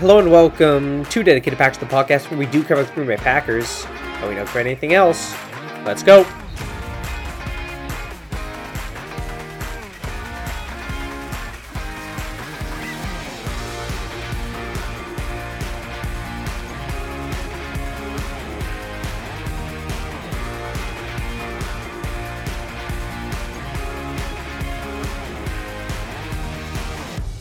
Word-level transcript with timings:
Hello 0.00 0.18
and 0.18 0.30
welcome 0.30 1.06
to 1.06 1.22
Dedicated 1.22 1.58
Packers, 1.58 1.80
of 1.80 1.88
the 1.88 1.94
podcast 1.94 2.30
where 2.30 2.38
we 2.38 2.44
do 2.44 2.62
cover 2.62 2.84
the 2.84 2.92
Green 2.92 3.06
Bay 3.06 3.16
Packers, 3.16 3.86
but 4.20 4.28
we 4.28 4.34
don't 4.34 4.44
cover 4.44 4.58
anything 4.58 4.92
else. 4.92 5.34
Let's 5.86 6.02
go. 6.02 6.26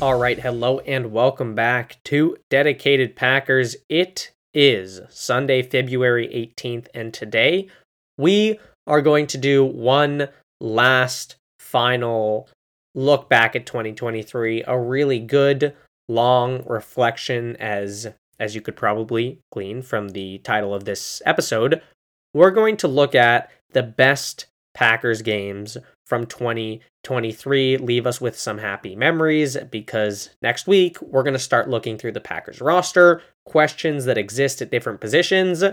All 0.06 0.20
right, 0.20 0.40
hello 0.40 0.82
and 0.82 1.12
welcome 1.12 1.56
back 1.56 1.98
to 2.04 2.38
Dedicated 2.52 3.16
Packers. 3.16 3.76
It 3.90 4.34
is 4.54 5.02
Sunday, 5.10 5.64
February 5.64 6.28
18th, 6.28 6.90
and 6.94 7.12
today 7.12 7.70
we 8.16 8.60
are 8.86 9.02
going 9.02 9.26
to 9.26 9.40
do 9.40 9.66
one 9.66 10.28
last 10.62 11.38
final 11.60 12.48
look 12.94 13.30
back 13.30 13.56
at 13.56 13.66
2023, 13.66 14.66
a 14.68 14.80
really 14.80 15.18
good 15.18 15.74
long 16.08 16.64
reflection 16.68 17.56
as 17.56 18.10
as 18.40 18.54
you 18.54 18.62
could 18.62 18.76
probably 18.76 19.40
glean 19.52 19.82
from 19.82 20.10
the 20.10 20.38
title 20.38 20.76
of 20.76 20.86
this 20.86 21.20
episode. 21.26 21.82
We're 22.32 22.52
going 22.52 22.78
to 22.78 22.88
look 22.88 23.16
at 23.16 23.50
the 23.72 23.82
best 23.82 24.46
Packers 24.76 25.24
games 25.24 25.78
from 26.06 26.28
2023 27.06 27.78
leave 27.78 28.06
us 28.06 28.20
with 28.20 28.38
some 28.38 28.58
happy 28.58 28.96
memories 28.96 29.56
because 29.72 30.32
next 30.42 30.68
week 30.68 31.02
we're 31.02 31.24
going 31.24 31.34
to 31.34 31.40
start 31.40 31.70
looking 31.70 31.98
through 31.98 32.12
the 32.12 32.20
Packers 32.20 32.60
roster, 32.60 33.22
questions 33.46 34.06
that 34.06 34.18
exist 34.18 34.62
at 34.62 34.72
different 34.72 35.00
positions, 35.00 35.64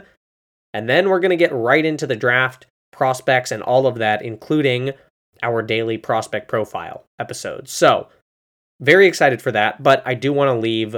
and 0.72 0.88
then 0.88 1.08
we're 1.08 1.20
going 1.20 1.30
to 1.30 1.36
get 1.36 1.52
right 1.52 1.84
into 1.84 2.06
the 2.06 2.16
draft, 2.16 2.66
prospects, 2.92 3.50
and 3.50 3.62
all 3.62 3.86
of 3.86 3.96
that, 3.96 4.22
including 4.22 4.92
our 5.42 5.62
daily 5.62 5.98
prospect 5.98 6.48
profile 6.48 7.04
episode. 7.18 7.68
So, 7.68 8.08
very 8.80 9.06
excited 9.06 9.40
for 9.40 9.52
that, 9.52 9.82
but 9.82 10.02
I 10.04 10.14
do 10.14 10.32
want 10.32 10.48
to 10.48 10.60
leave 10.60 10.92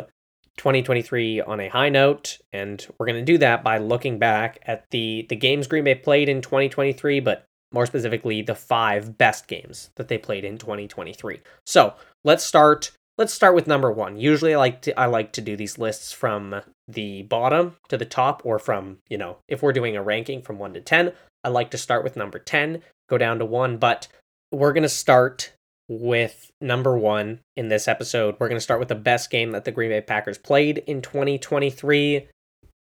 2023 0.56 1.40
on 1.42 1.60
a 1.60 1.68
high 1.68 1.88
note, 1.88 2.38
and 2.52 2.86
we're 2.98 3.06
going 3.06 3.24
to 3.24 3.32
do 3.32 3.38
that 3.38 3.62
by 3.62 3.78
looking 3.78 4.18
back 4.18 4.58
at 4.66 4.84
the 4.90 5.26
the 5.28 5.36
games 5.36 5.66
Green 5.66 5.84
Bay 5.84 5.94
played 5.94 6.28
in 6.28 6.40
2023, 6.40 7.20
but 7.20 7.46
more 7.74 7.84
specifically 7.86 8.40
the 8.40 8.54
five 8.54 9.18
best 9.18 9.48
games 9.48 9.90
that 9.96 10.08
they 10.08 10.16
played 10.16 10.44
in 10.44 10.56
2023. 10.56 11.40
So 11.66 11.94
let's 12.22 12.44
start. 12.44 12.92
Let's 13.18 13.34
start 13.34 13.54
with 13.54 13.66
number 13.66 13.92
one. 13.92 14.16
Usually, 14.16 14.54
I 14.54 14.58
like 14.58 14.80
to 14.82 14.98
I 14.98 15.06
like 15.06 15.32
to 15.32 15.40
do 15.40 15.56
these 15.56 15.78
lists 15.78 16.12
from 16.12 16.62
the 16.88 17.22
bottom 17.22 17.76
to 17.88 17.98
the 17.98 18.04
top, 18.06 18.42
or 18.44 18.58
from 18.58 18.98
you 19.10 19.18
know 19.18 19.38
if 19.48 19.62
we're 19.62 19.72
doing 19.72 19.96
a 19.96 20.02
ranking 20.02 20.40
from 20.40 20.58
one 20.58 20.72
to 20.74 20.80
ten. 20.80 21.12
I 21.42 21.48
like 21.48 21.70
to 21.72 21.78
start 21.78 22.04
with 22.04 22.16
number 22.16 22.38
ten, 22.38 22.82
go 23.10 23.18
down 23.18 23.38
to 23.40 23.44
one, 23.44 23.76
but 23.76 24.08
we're 24.50 24.72
gonna 24.72 24.88
start 24.88 25.52
with 25.88 26.50
number 26.60 26.96
one 26.96 27.40
in 27.56 27.68
this 27.68 27.86
episode. 27.88 28.36
We're 28.38 28.48
gonna 28.48 28.60
start 28.60 28.80
with 28.80 28.88
the 28.88 28.94
best 28.94 29.30
game 29.30 29.50
that 29.50 29.64
the 29.64 29.72
Green 29.72 29.90
Bay 29.90 30.00
Packers 30.00 30.38
played 30.38 30.78
in 30.86 31.02
2023. 31.02 32.28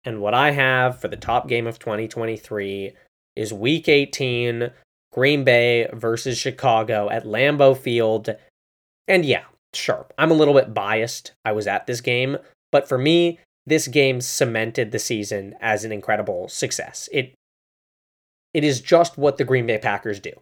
And 0.06 0.22
what 0.22 0.34
I 0.34 0.52
have 0.52 1.00
for 1.00 1.08
the 1.08 1.16
top 1.16 1.48
game 1.48 1.66
of 1.66 1.80
2023 1.80 2.94
is 3.36 3.54
week 3.54 3.88
18, 3.88 4.72
Green 5.12 5.44
Bay 5.44 5.88
versus 5.94 6.38
Chicago 6.38 7.10
at 7.10 7.26
Lambeau 7.26 7.78
Field. 7.78 8.36
And 9.08 9.26
yeah, 9.26 9.44
sure, 9.74 10.08
I'm 10.18 10.32
a 10.32 10.36
little 10.36 10.54
bit 10.54 10.74
biased. 10.74 11.34
I 11.46 11.52
was 11.52 11.68
at 11.68 11.88
this 11.88 12.02
game, 12.02 12.38
but 12.72 12.88
for 12.88 12.98
me, 12.98 13.40
this 13.66 13.88
game 13.88 14.22
cemented 14.22 14.92
the 14.92 15.00
season 15.00 15.56
as 15.62 15.86
an 15.86 15.92
incredible 15.92 16.50
success. 16.50 17.08
It 17.12 17.34
it 18.54 18.64
is 18.64 18.82
just 18.82 19.18
what 19.18 19.38
the 19.38 19.44
Green 19.44 19.66
Bay 19.66 19.80
Packers 19.80 20.20
do. 20.20 20.34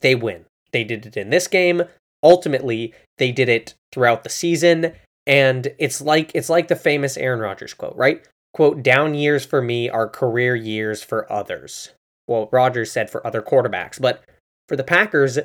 They 0.00 0.14
win. 0.14 0.44
They 0.72 0.84
did 0.84 1.06
it 1.06 1.16
in 1.16 1.30
this 1.30 1.48
game. 1.48 1.82
Ultimately, 2.22 2.94
they 3.18 3.32
did 3.32 3.48
it 3.48 3.74
throughout 3.92 4.22
the 4.22 4.30
season, 4.30 4.92
and 5.26 5.72
it's 5.78 6.00
like 6.00 6.30
it's 6.34 6.48
like 6.48 6.68
the 6.68 6.76
famous 6.76 7.16
Aaron 7.16 7.40
Rodgers 7.40 7.74
quote, 7.74 7.96
right? 7.96 8.24
Quote, 8.54 8.82
down 8.82 9.14
years 9.14 9.44
for 9.44 9.62
me 9.62 9.88
are 9.88 10.08
career 10.08 10.54
years 10.54 11.02
for 11.02 11.30
others. 11.30 11.90
Well, 12.26 12.48
Rodgers 12.52 12.92
said 12.92 13.10
for 13.10 13.26
other 13.26 13.42
quarterbacks, 13.42 14.00
but 14.00 14.22
for 14.68 14.76
the 14.76 14.84
Packers, 14.84 15.38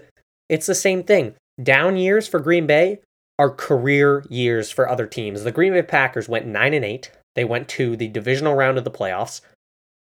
it's 0.50 0.66
the 0.66 0.76
same 0.76 1.04
thing. 1.04 1.36
Down 1.62 1.98
years 1.98 2.28
for 2.28 2.40
Green 2.40 2.68
Bay 2.68 3.00
are 3.40 3.50
career 3.50 4.26
years 4.30 4.70
for 4.70 4.90
other 4.90 5.08
teams. 5.08 5.44
The 5.44 5.52
Green 5.52 5.74
Bay 5.74 5.82
Packers 5.82 6.30
went 6.30 6.46
9 6.46 6.74
and 6.74 6.86
8. 6.86 7.12
They 7.36 7.46
went 7.46 7.68
to 7.70 7.96
the 7.96 8.08
divisional 8.08 8.56
round 8.56 8.78
of 8.78 8.84
the 8.84 8.92
playoffs. 8.92 9.42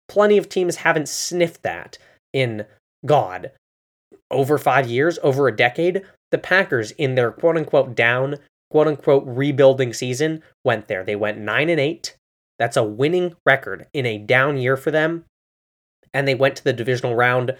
Plenty 0.08 0.38
of 0.38 0.48
teams 0.48 0.76
haven't 0.76 1.08
sniffed 1.08 1.62
that 1.62 1.98
in 2.32 2.66
God. 3.04 3.52
Over 4.30 4.58
5 4.58 4.88
years, 4.88 5.18
over 5.22 5.48
a 5.48 5.56
decade, 5.56 6.02
the 6.30 6.38
Packers 6.38 6.90
in 6.92 7.14
their 7.14 7.30
quote 7.30 7.56
unquote 7.56 7.94
down, 7.94 8.36
quote 8.70 8.88
unquote 8.88 9.24
rebuilding 9.26 9.92
season 9.92 10.42
went 10.64 10.88
there. 10.88 11.04
They 11.04 11.16
went 11.16 11.38
9 11.38 11.68
and 11.70 11.80
8. 11.80 12.16
That's 12.58 12.76
a 12.76 12.84
winning 12.84 13.34
record 13.44 13.86
in 13.92 14.06
a 14.06 14.18
down 14.18 14.56
year 14.56 14.76
for 14.76 14.90
them. 14.90 15.24
And 16.14 16.26
they 16.26 16.34
went 16.34 16.56
to 16.56 16.64
the 16.64 16.72
divisional 16.72 17.14
round. 17.14 17.56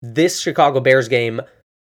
This 0.00 0.40
Chicago 0.40 0.80
Bears 0.80 1.08
game 1.08 1.42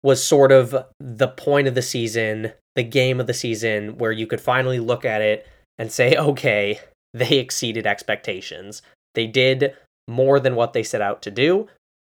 was 0.02 0.26
sort 0.26 0.52
of 0.52 0.76
the 1.00 1.28
point 1.28 1.68
of 1.68 1.76
the 1.76 1.82
season, 1.82 2.52
the 2.76 2.84
game 2.84 3.20
of 3.20 3.28
the 3.28 3.34
season, 3.34 3.98
where 3.98 4.12
you 4.12 4.28
could 4.28 4.42
finally 4.42 4.80
look 4.80 5.06
at 5.06 5.22
it 5.22 5.48
and 5.78 5.92
say, 5.92 6.16
okay, 6.18 6.80
they 7.14 7.38
exceeded 7.38 7.86
expectations. 7.86 8.82
They 9.14 9.28
did 9.28 9.76
more 10.08 10.40
than 10.40 10.56
what 10.56 10.74
they 10.74 10.84
set 10.84 11.02
out 11.02 11.22
to 11.22 11.32
do. 11.32 11.68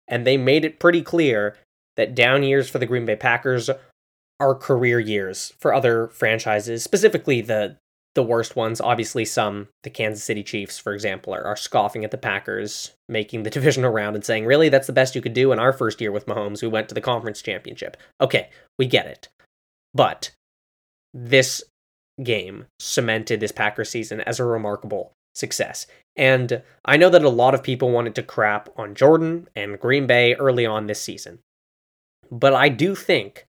And 0.08 0.26
they 0.26 0.36
made 0.36 0.64
it 0.64 0.78
pretty 0.78 1.02
clear 1.02 1.56
that 1.96 2.14
down 2.14 2.42
years 2.42 2.68
for 2.68 2.78
the 2.78 2.86
Green 2.86 3.04
Bay 3.04 3.16
Packers 3.16 3.70
are 4.40 4.54
career 4.54 4.98
years 4.98 5.52
for 5.60 5.72
other 5.72 6.08
franchises, 6.08 6.82
specifically 6.82 7.40
the 7.40 7.76
the 8.14 8.22
worst 8.22 8.56
ones. 8.56 8.80
Obviously, 8.80 9.24
some, 9.24 9.68
the 9.82 9.90
Kansas 9.90 10.24
City 10.24 10.42
Chiefs, 10.42 10.78
for 10.78 10.92
example, 10.92 11.34
are, 11.34 11.44
are 11.44 11.56
scoffing 11.56 12.04
at 12.04 12.10
the 12.10 12.18
Packers 12.18 12.92
making 13.08 13.42
the 13.42 13.50
divisional 13.58 13.90
round 13.90 14.16
and 14.16 14.24
saying, 14.24 14.46
really, 14.46 14.68
that's 14.68 14.86
the 14.86 14.92
best 14.92 15.14
you 15.14 15.22
could 15.22 15.34
do 15.34 15.52
in 15.52 15.58
our 15.58 15.72
first 15.72 16.00
year 16.00 16.12
with 16.12 16.26
Mahomes, 16.26 16.62
We 16.62 16.68
went 16.68 16.88
to 16.88 16.94
the 16.94 17.00
conference 17.00 17.42
championship. 17.42 17.96
Okay, 18.20 18.50
we 18.78 18.86
get 18.86 19.06
it. 19.06 19.28
But 19.94 20.32
this 21.14 21.62
game 22.22 22.66
cemented 22.78 23.40
this 23.40 23.52
Packers 23.52 23.90
season 23.90 24.20
as 24.20 24.38
a 24.38 24.44
remarkable 24.44 25.12
success. 25.34 25.86
And 26.16 26.62
I 26.84 26.96
know 26.96 27.08
that 27.08 27.24
a 27.24 27.30
lot 27.30 27.54
of 27.54 27.62
people 27.62 27.90
wanted 27.90 28.14
to 28.16 28.22
crap 28.22 28.68
on 28.76 28.94
Jordan 28.94 29.48
and 29.56 29.80
Green 29.80 30.06
Bay 30.06 30.34
early 30.34 30.66
on 30.66 30.86
this 30.86 31.00
season. 31.00 31.38
But 32.30 32.54
I 32.54 32.68
do 32.68 32.94
think 32.94 33.46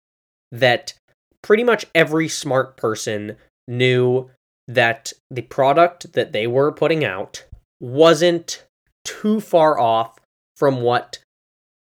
that 0.52 0.94
pretty 1.42 1.64
much 1.64 1.86
every 1.94 2.28
smart 2.28 2.78
person 2.78 3.38
knew 3.68 4.30
that 4.68 5.14
the 5.30 5.42
product 5.42 6.14
that 6.14 6.32
they 6.32 6.48
were 6.48 6.72
putting 6.72 7.04
out 7.04 7.46
wasn't 7.80 8.66
too 9.04 9.42
far 9.42 9.78
off 9.78 10.18
from 10.56 10.82
what 10.82 11.20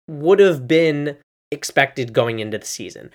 would 0.08 0.38
have 0.38 0.66
been 0.66 1.16
expected 1.50 2.12
going 2.12 2.38
into 2.38 2.58
the 2.58 2.66
season. 2.66 3.10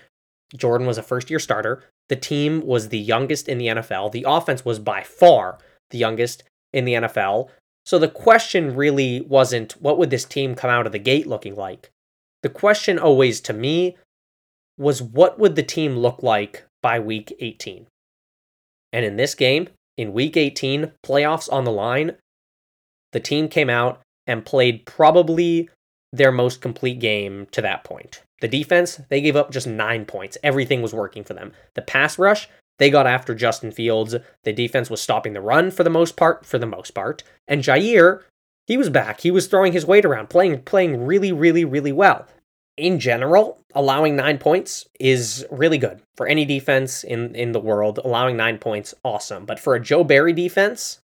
Jordan 0.56 0.88
was 0.88 0.98
a 0.98 1.04
first 1.04 1.30
year 1.30 1.40
starter. 1.40 1.84
The 2.10 2.16
team 2.16 2.66
was 2.66 2.90
the 2.90 3.00
youngest 3.00 3.48
in 3.48 3.58
the 3.58 3.68
NFL. 3.68 4.12
The 4.12 4.26
offense 4.28 4.66
was 4.66 4.80
by 4.80 5.04
far 5.04 5.60
the 5.92 5.98
youngest 5.98 6.44
in 6.74 6.86
the 6.86 6.94
NFL. 6.94 7.50
So 7.86 7.98
the 7.98 8.08
question 8.08 8.76
really 8.76 9.22
wasn't 9.22 9.74
what 9.82 9.98
would 9.98 10.10
this 10.10 10.26
team 10.26 10.56
come 10.56 10.70
out 10.70 10.86
of 10.86 10.92
the 10.92 11.00
gate 11.00 11.28
looking 11.28 11.56
like? 11.56 11.92
The 12.42 12.50
question 12.50 12.98
always 12.98 13.42
to 13.42 13.54
me 13.54 13.98
was 14.78 15.02
what 15.02 15.40
would 15.40 15.56
the 15.56 15.64
team 15.64 15.98
look 15.98 16.24
like 16.24 16.66
by 16.82 17.00
week 17.00 17.34
18? 17.40 17.88
And 18.92 19.06
in 19.06 19.18
this 19.18 19.36
game, 19.36 19.70
in 19.98 20.14
week 20.14 20.38
18, 20.38 20.94
playoffs 21.06 21.52
on 21.52 21.64
the 21.64 21.72
line, 21.72 22.16
the 23.12 23.20
team 23.20 23.48
came 23.48 23.70
out 23.70 24.02
and 24.28 24.46
played 24.46 24.86
probably 24.86 25.70
their 26.12 26.32
most 26.32 26.62
complete 26.62 27.00
game 27.00 27.48
to 27.52 27.62
that 27.62 27.84
point. 27.84 28.24
The 28.42 28.48
defense, 28.48 29.02
they 29.10 29.22
gave 29.22 29.36
up 29.36 29.52
just 29.52 29.68
nine 29.68 30.06
points. 30.06 30.38
Everything 30.44 30.82
was 30.82 30.94
working 30.94 31.24
for 31.24 31.34
them. 31.34 31.52
The 31.76 31.82
pass 31.82 32.18
rush, 32.18 32.48
they 32.78 32.90
got 32.90 33.08
after 33.08 33.36
Justin 33.36 33.72
Fields. 33.72 34.16
The 34.44 34.54
defense 34.54 34.90
was 34.90 35.02
stopping 35.02 35.34
the 35.34 35.42
run 35.42 35.72
for 35.72 35.84
the 35.84 35.90
most 35.90 36.16
part, 36.16 36.46
for 36.46 36.58
the 36.58 36.66
most 36.66 36.92
part. 36.92 37.24
And 37.48 37.62
Jaire, 37.62 38.22
he 38.66 38.78
was 38.78 38.90
back. 38.90 39.22
He 39.22 39.32
was 39.32 39.48
throwing 39.48 39.74
his 39.74 39.86
weight 39.86 40.06
around, 40.06 40.30
playing 40.30 40.62
playing 40.62 41.06
really, 41.06 41.32
really, 41.32 41.66
really 41.66 41.92
well 41.92 42.26
in 42.80 43.00
general, 43.00 43.60
allowing 43.76 44.16
nine 44.16 44.38
points 44.38 44.88
is 45.00 45.46
really 45.52 45.78
good 45.78 46.02
for 46.18 46.28
any 46.28 46.46
defense 46.46 47.04
in, 47.04 47.36
in 47.36 47.52
the 47.52 47.60
world. 47.60 48.00
Allowing 48.04 48.38
nine 48.38 48.58
points, 48.58 48.94
awesome. 49.04 49.46
But 49.46 49.60
for 49.60 49.76
a 49.76 49.80
Joe 49.80 50.04
Barry 50.04 50.34
defense, 50.34 51.00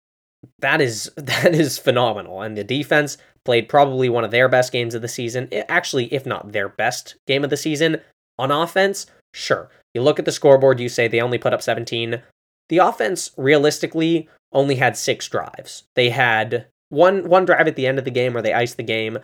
that 0.60 0.80
is 0.80 1.10
that 1.16 1.54
is 1.54 1.78
phenomenal. 1.78 2.40
And 2.42 2.56
the 2.56 2.64
defense 2.64 3.18
played 3.44 3.68
probably 3.68 4.08
one 4.08 4.24
of 4.24 4.30
their 4.30 4.48
best 4.48 4.72
games 4.72 4.94
of 4.94 5.02
the 5.02 5.08
season. 5.08 5.48
Actually, 5.68 6.12
if 6.14 6.24
not 6.24 6.52
their 6.52 6.68
best 6.68 7.16
game 7.26 7.44
of 7.44 7.50
the 7.50 7.56
season 7.56 8.00
on 8.38 8.50
offense, 8.50 9.06
sure. 9.34 9.68
You 9.92 10.02
look 10.02 10.18
at 10.18 10.24
the 10.24 10.32
scoreboard, 10.32 10.80
you 10.80 10.88
say 10.88 11.08
they 11.08 11.20
only 11.20 11.38
put 11.38 11.52
up 11.52 11.62
17. 11.62 12.22
the 12.68 12.78
offense 12.78 13.30
realistically 13.36 14.28
only 14.52 14.76
had 14.76 14.96
six 14.96 15.28
drives. 15.28 15.84
They 15.94 16.10
had 16.10 16.66
one 16.88 17.28
one 17.28 17.44
drive 17.44 17.68
at 17.68 17.76
the 17.76 17.86
end 17.86 17.98
of 17.98 18.04
the 18.04 18.10
game 18.10 18.32
where 18.32 18.42
they 18.42 18.52
iced 18.54 18.76
the 18.76 18.82
game, 18.82 19.18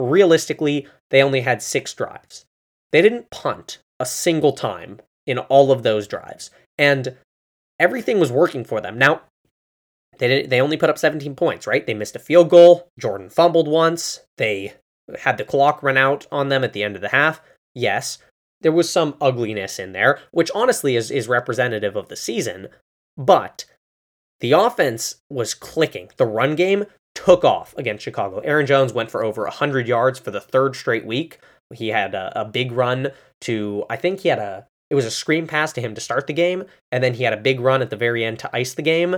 realistically, 0.00 0.86
they 1.10 1.22
only 1.22 1.40
had 1.40 1.62
six 1.62 1.94
drives. 1.94 2.46
They 2.92 3.02
didn't 3.02 3.30
punt 3.30 3.78
a 4.00 4.06
single 4.06 4.52
time 4.52 5.00
in 5.26 5.38
all 5.38 5.70
of 5.70 5.82
those 5.82 6.08
drives. 6.08 6.50
And 6.78 7.16
everything 7.78 8.18
was 8.18 8.32
working 8.32 8.64
for 8.64 8.80
them. 8.80 8.98
Now, 8.98 9.22
they 10.18 10.28
did, 10.28 10.50
they 10.50 10.60
only 10.60 10.76
put 10.76 10.90
up 10.90 10.98
17 10.98 11.34
points, 11.34 11.66
right? 11.66 11.86
They 11.86 11.94
missed 11.94 12.16
a 12.16 12.20
field 12.20 12.50
goal. 12.50 12.88
Jordan 12.98 13.30
fumbled 13.30 13.68
once. 13.68 14.20
They 14.36 14.74
had 15.20 15.38
the 15.38 15.44
clock 15.44 15.82
run 15.82 15.96
out 15.96 16.26
on 16.32 16.48
them 16.48 16.64
at 16.64 16.72
the 16.72 16.82
end 16.82 16.96
of 16.96 17.02
the 17.02 17.08
half. 17.08 17.40
Yes, 17.74 18.18
there 18.60 18.72
was 18.72 18.90
some 18.90 19.16
ugliness 19.20 19.78
in 19.78 19.92
there, 19.92 20.18
which 20.32 20.50
honestly 20.54 20.96
is 20.96 21.10
is 21.10 21.28
representative 21.28 21.96
of 21.96 22.08
the 22.08 22.16
season, 22.16 22.68
but 23.16 23.64
the 24.40 24.52
offense 24.52 25.16
was 25.30 25.54
clicking. 25.54 26.10
The 26.16 26.26
run 26.26 26.56
game 26.56 26.86
took 27.24 27.42
off 27.44 27.74
against 27.76 28.04
Chicago. 28.04 28.38
Aaron 28.38 28.64
Jones 28.64 28.92
went 28.92 29.10
for 29.10 29.24
over 29.24 29.42
100 29.42 29.88
yards 29.88 30.20
for 30.20 30.30
the 30.30 30.40
third 30.40 30.76
straight 30.76 31.04
week. 31.04 31.40
He 31.74 31.88
had 31.88 32.14
a, 32.14 32.32
a 32.40 32.44
big 32.44 32.70
run 32.70 33.08
to 33.42 33.84
I 33.90 33.96
think 33.96 34.20
he 34.20 34.28
had 34.28 34.38
a 34.38 34.66
it 34.88 34.94
was 34.94 35.04
a 35.04 35.10
screen 35.10 35.46
pass 35.46 35.72
to 35.72 35.80
him 35.80 35.94
to 35.94 36.00
start 36.00 36.26
the 36.26 36.32
game, 36.32 36.64
and 36.90 37.02
then 37.04 37.14
he 37.14 37.24
had 37.24 37.32
a 37.32 37.38
big 37.38 37.60
run 37.60 37.82
at 37.82 37.90
the 37.90 37.96
very 37.96 38.24
end 38.24 38.38
to 38.38 38.56
ice 38.56 38.72
the 38.72 38.82
game. 38.82 39.16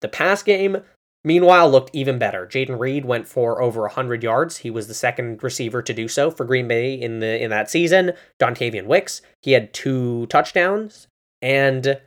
The 0.00 0.08
pass 0.08 0.42
game, 0.42 0.78
meanwhile, 1.24 1.70
looked 1.70 1.94
even 1.94 2.18
better. 2.18 2.46
Jayden 2.46 2.80
Reed 2.80 3.04
went 3.04 3.28
for 3.28 3.62
over 3.62 3.82
100 3.82 4.22
yards. 4.22 4.58
He 4.58 4.70
was 4.70 4.88
the 4.88 4.94
second 4.94 5.42
receiver 5.42 5.80
to 5.82 5.94
do 5.94 6.08
so 6.08 6.30
for 6.30 6.44
Green 6.44 6.66
Bay 6.66 6.94
in 6.94 7.20
the 7.20 7.40
in 7.40 7.50
that 7.50 7.70
season. 7.70 8.12
Dontayvion 8.40 8.86
Wicks, 8.86 9.20
he 9.42 9.52
had 9.52 9.72
two 9.72 10.26
touchdowns, 10.26 11.06
and 11.40 12.00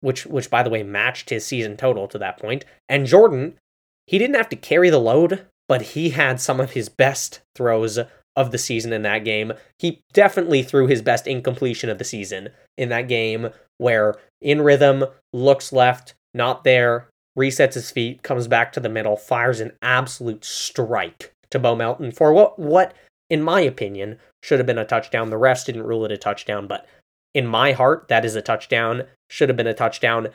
which 0.00 0.26
which 0.26 0.48
by 0.48 0.62
the 0.62 0.70
way 0.70 0.82
matched 0.84 1.28
his 1.28 1.44
season 1.44 1.76
total 1.76 2.06
to 2.08 2.18
that 2.18 2.38
point. 2.38 2.64
And 2.88 3.04
Jordan, 3.04 3.58
he 4.06 4.18
didn't 4.18 4.36
have 4.36 4.48
to 4.50 4.56
carry 4.56 4.90
the 4.90 4.98
load, 4.98 5.46
but 5.68 5.82
he 5.82 6.10
had 6.10 6.40
some 6.40 6.60
of 6.60 6.72
his 6.72 6.88
best 6.88 7.40
throws 7.54 7.98
of 8.34 8.50
the 8.50 8.58
season 8.58 8.92
in 8.92 9.02
that 9.02 9.24
game. 9.24 9.52
He 9.78 10.02
definitely 10.12 10.62
threw 10.62 10.86
his 10.86 11.02
best 11.02 11.26
incompletion 11.26 11.90
of 11.90 11.98
the 11.98 12.04
season 12.04 12.50
in 12.76 12.88
that 12.88 13.08
game 13.08 13.50
where 13.78 14.14
in 14.40 14.62
rhythm, 14.62 15.04
looks 15.32 15.72
left, 15.72 16.14
not 16.34 16.64
there, 16.64 17.08
resets 17.38 17.74
his 17.74 17.90
feet, 17.90 18.22
comes 18.22 18.48
back 18.48 18.72
to 18.72 18.80
the 18.80 18.88
middle, 18.88 19.16
fires 19.16 19.60
an 19.60 19.72
absolute 19.82 20.44
strike 20.44 21.32
to 21.50 21.58
Bo 21.58 21.76
Melton 21.76 22.10
for 22.10 22.32
what 22.32 22.58
what 22.58 22.94
in 23.28 23.42
my 23.42 23.60
opinion 23.60 24.18
should 24.42 24.58
have 24.58 24.66
been 24.66 24.78
a 24.78 24.84
touchdown. 24.84 25.30
The 25.30 25.36
refs 25.36 25.64
didn't 25.64 25.84
rule 25.84 26.04
it 26.04 26.12
a 26.12 26.16
touchdown, 26.16 26.66
but 26.66 26.86
in 27.34 27.46
my 27.46 27.72
heart 27.72 28.08
that 28.08 28.24
is 28.24 28.34
a 28.34 28.42
touchdown, 28.42 29.04
should 29.30 29.48
have 29.48 29.56
been 29.56 29.66
a 29.66 29.74
touchdown. 29.74 30.28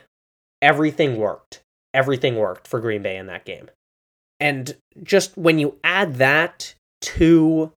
Everything 0.60 1.16
worked. 1.16 1.62
Everything 1.94 2.36
worked 2.36 2.66
for 2.66 2.80
Green 2.80 3.02
Bay 3.02 3.16
in 3.16 3.26
that 3.26 3.44
game. 3.44 3.70
And 4.40 4.76
just 5.02 5.36
when 5.36 5.58
you 5.58 5.78
add 5.82 6.16
that 6.16 6.74
to 7.00 7.72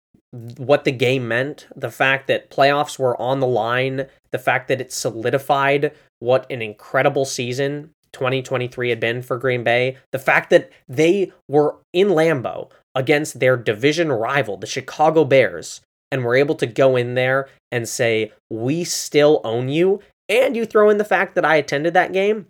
what 0.58 0.86
the 0.86 0.92
game 0.92 1.28
meant, 1.28 1.68
the 1.76 1.92
fact 1.92 2.28
that 2.28 2.50
playoffs 2.50 2.98
were 2.98 3.20
on 3.22 3.40
the 3.40 3.48
line, 3.48 4.08
the 4.32 4.40
fact 4.40 4.68
that 4.68 4.80
it 4.80 4.94
solidified 4.94 5.94
what 6.20 6.50
an 6.50 6.62
incredible 6.62 7.26
season 7.26 7.92
2023 8.14 8.90
had 8.90 9.00
been 9.00 9.22
for 9.22 9.38
Green 9.38 9.64
Bay, 9.64 9.98
the 10.12 10.20
fact 10.20 10.50
that 10.50 10.72
they 10.88 11.32
were 11.48 11.78
in 11.94 12.10
Lambeau 12.10 12.70
against 12.96 13.40
their 13.40 13.58
division 13.58 14.12
rival, 14.12 14.58
the 14.58 14.68
Chicago 14.68 15.24
Bears, 15.24 15.82
and 16.12 16.24
were 16.24 16.36
able 16.36 16.56
to 16.56 16.68
go 16.68 16.96
in 16.96 17.16
there 17.16 17.50
and 17.72 17.88
say, 17.88 18.32
We 18.50 18.84
still 18.84 19.42
own 19.44 19.70
you. 19.70 20.02
And 20.28 20.56
you 20.56 20.66
throw 20.66 20.90
in 20.90 20.98
the 20.98 21.06
fact 21.06 21.36
that 21.36 21.46
I 21.46 21.56
attended 21.56 21.94
that 21.94 22.14
game. 22.14 22.48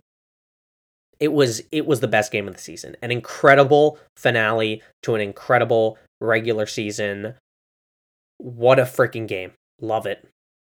It 1.22 1.32
was 1.32 1.62
it 1.72 1.86
was 1.86 2.02
the 2.02 2.08
best 2.10 2.34
game 2.34 2.50
of 2.50 2.56
the 2.56 2.62
season. 2.62 2.98
An 3.02 3.12
incredible 3.12 3.98
finale 4.18 4.82
to 5.04 5.16
an 5.16 5.22
incredible 5.22 5.98
regular 6.20 6.66
season 6.66 7.36
what 8.42 8.80
a 8.80 8.84
freaking 8.84 9.28
game. 9.28 9.52
Love 9.80 10.06
it. 10.06 10.28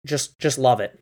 Just 0.05 0.37
just 0.39 0.57
love 0.57 0.79
it. 0.79 0.99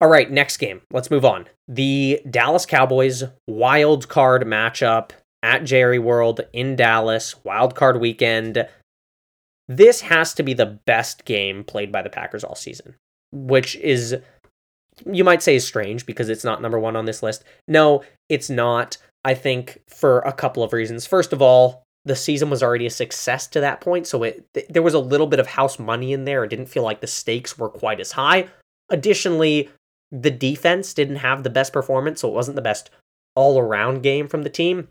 All 0.00 0.08
right, 0.08 0.30
next 0.30 0.58
game. 0.58 0.82
Let's 0.92 1.10
move 1.10 1.24
on. 1.24 1.46
The 1.68 2.20
Dallas 2.28 2.66
Cowboys 2.66 3.24
wild 3.46 4.08
card 4.08 4.42
matchup 4.42 5.10
at 5.42 5.64
Jerry 5.64 5.98
World 5.98 6.40
in 6.52 6.76
Dallas, 6.76 7.42
wild 7.44 7.74
card 7.74 7.98
weekend. 8.00 8.68
This 9.68 10.02
has 10.02 10.32
to 10.34 10.42
be 10.42 10.54
the 10.54 10.78
best 10.86 11.24
game 11.24 11.64
played 11.64 11.90
by 11.90 12.02
the 12.02 12.10
Packers 12.10 12.44
all 12.44 12.54
season, 12.54 12.94
which 13.32 13.74
is 13.76 14.16
you 15.04 15.24
might 15.24 15.42
say 15.42 15.56
is 15.56 15.66
strange 15.66 16.06
because 16.06 16.28
it's 16.28 16.44
not 16.44 16.62
number 16.62 16.78
1 16.78 16.96
on 16.96 17.04
this 17.04 17.22
list. 17.22 17.44
No, 17.68 18.02
it's 18.28 18.48
not. 18.48 18.96
I 19.24 19.34
think 19.34 19.82
for 19.88 20.20
a 20.20 20.32
couple 20.32 20.62
of 20.62 20.72
reasons. 20.72 21.06
First 21.06 21.32
of 21.32 21.42
all, 21.42 21.82
the 22.04 22.16
season 22.16 22.48
was 22.48 22.62
already 22.62 22.86
a 22.86 22.90
success 22.90 23.48
to 23.48 23.60
that 23.60 23.80
point, 23.80 24.06
so 24.06 24.22
it 24.22 24.46
th- 24.54 24.68
there 24.68 24.82
was 24.82 24.94
a 24.94 25.00
little 25.00 25.26
bit 25.26 25.40
of 25.40 25.48
house 25.48 25.78
money 25.78 26.12
in 26.12 26.24
there. 26.24 26.44
It 26.44 26.50
didn't 26.50 26.66
feel 26.66 26.84
like 26.84 27.00
the 27.00 27.08
stakes 27.08 27.58
were 27.58 27.68
quite 27.68 27.98
as 27.98 28.12
high. 28.12 28.48
Additionally, 28.88 29.68
the 30.12 30.30
defense 30.30 30.94
didn't 30.94 31.16
have 31.16 31.42
the 31.42 31.50
best 31.50 31.72
performance, 31.72 32.20
so 32.20 32.28
it 32.28 32.34
wasn't 32.34 32.54
the 32.54 32.62
best 32.62 32.90
all-around 33.34 34.02
game 34.02 34.28
from 34.28 34.44
the 34.44 34.48
team. 34.48 34.88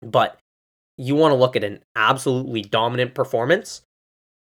But 0.00 0.38
you 0.96 1.16
want 1.16 1.32
to 1.32 1.36
look 1.36 1.56
at 1.56 1.64
an 1.64 1.80
absolutely 1.96 2.62
dominant 2.62 3.14
performance. 3.14 3.82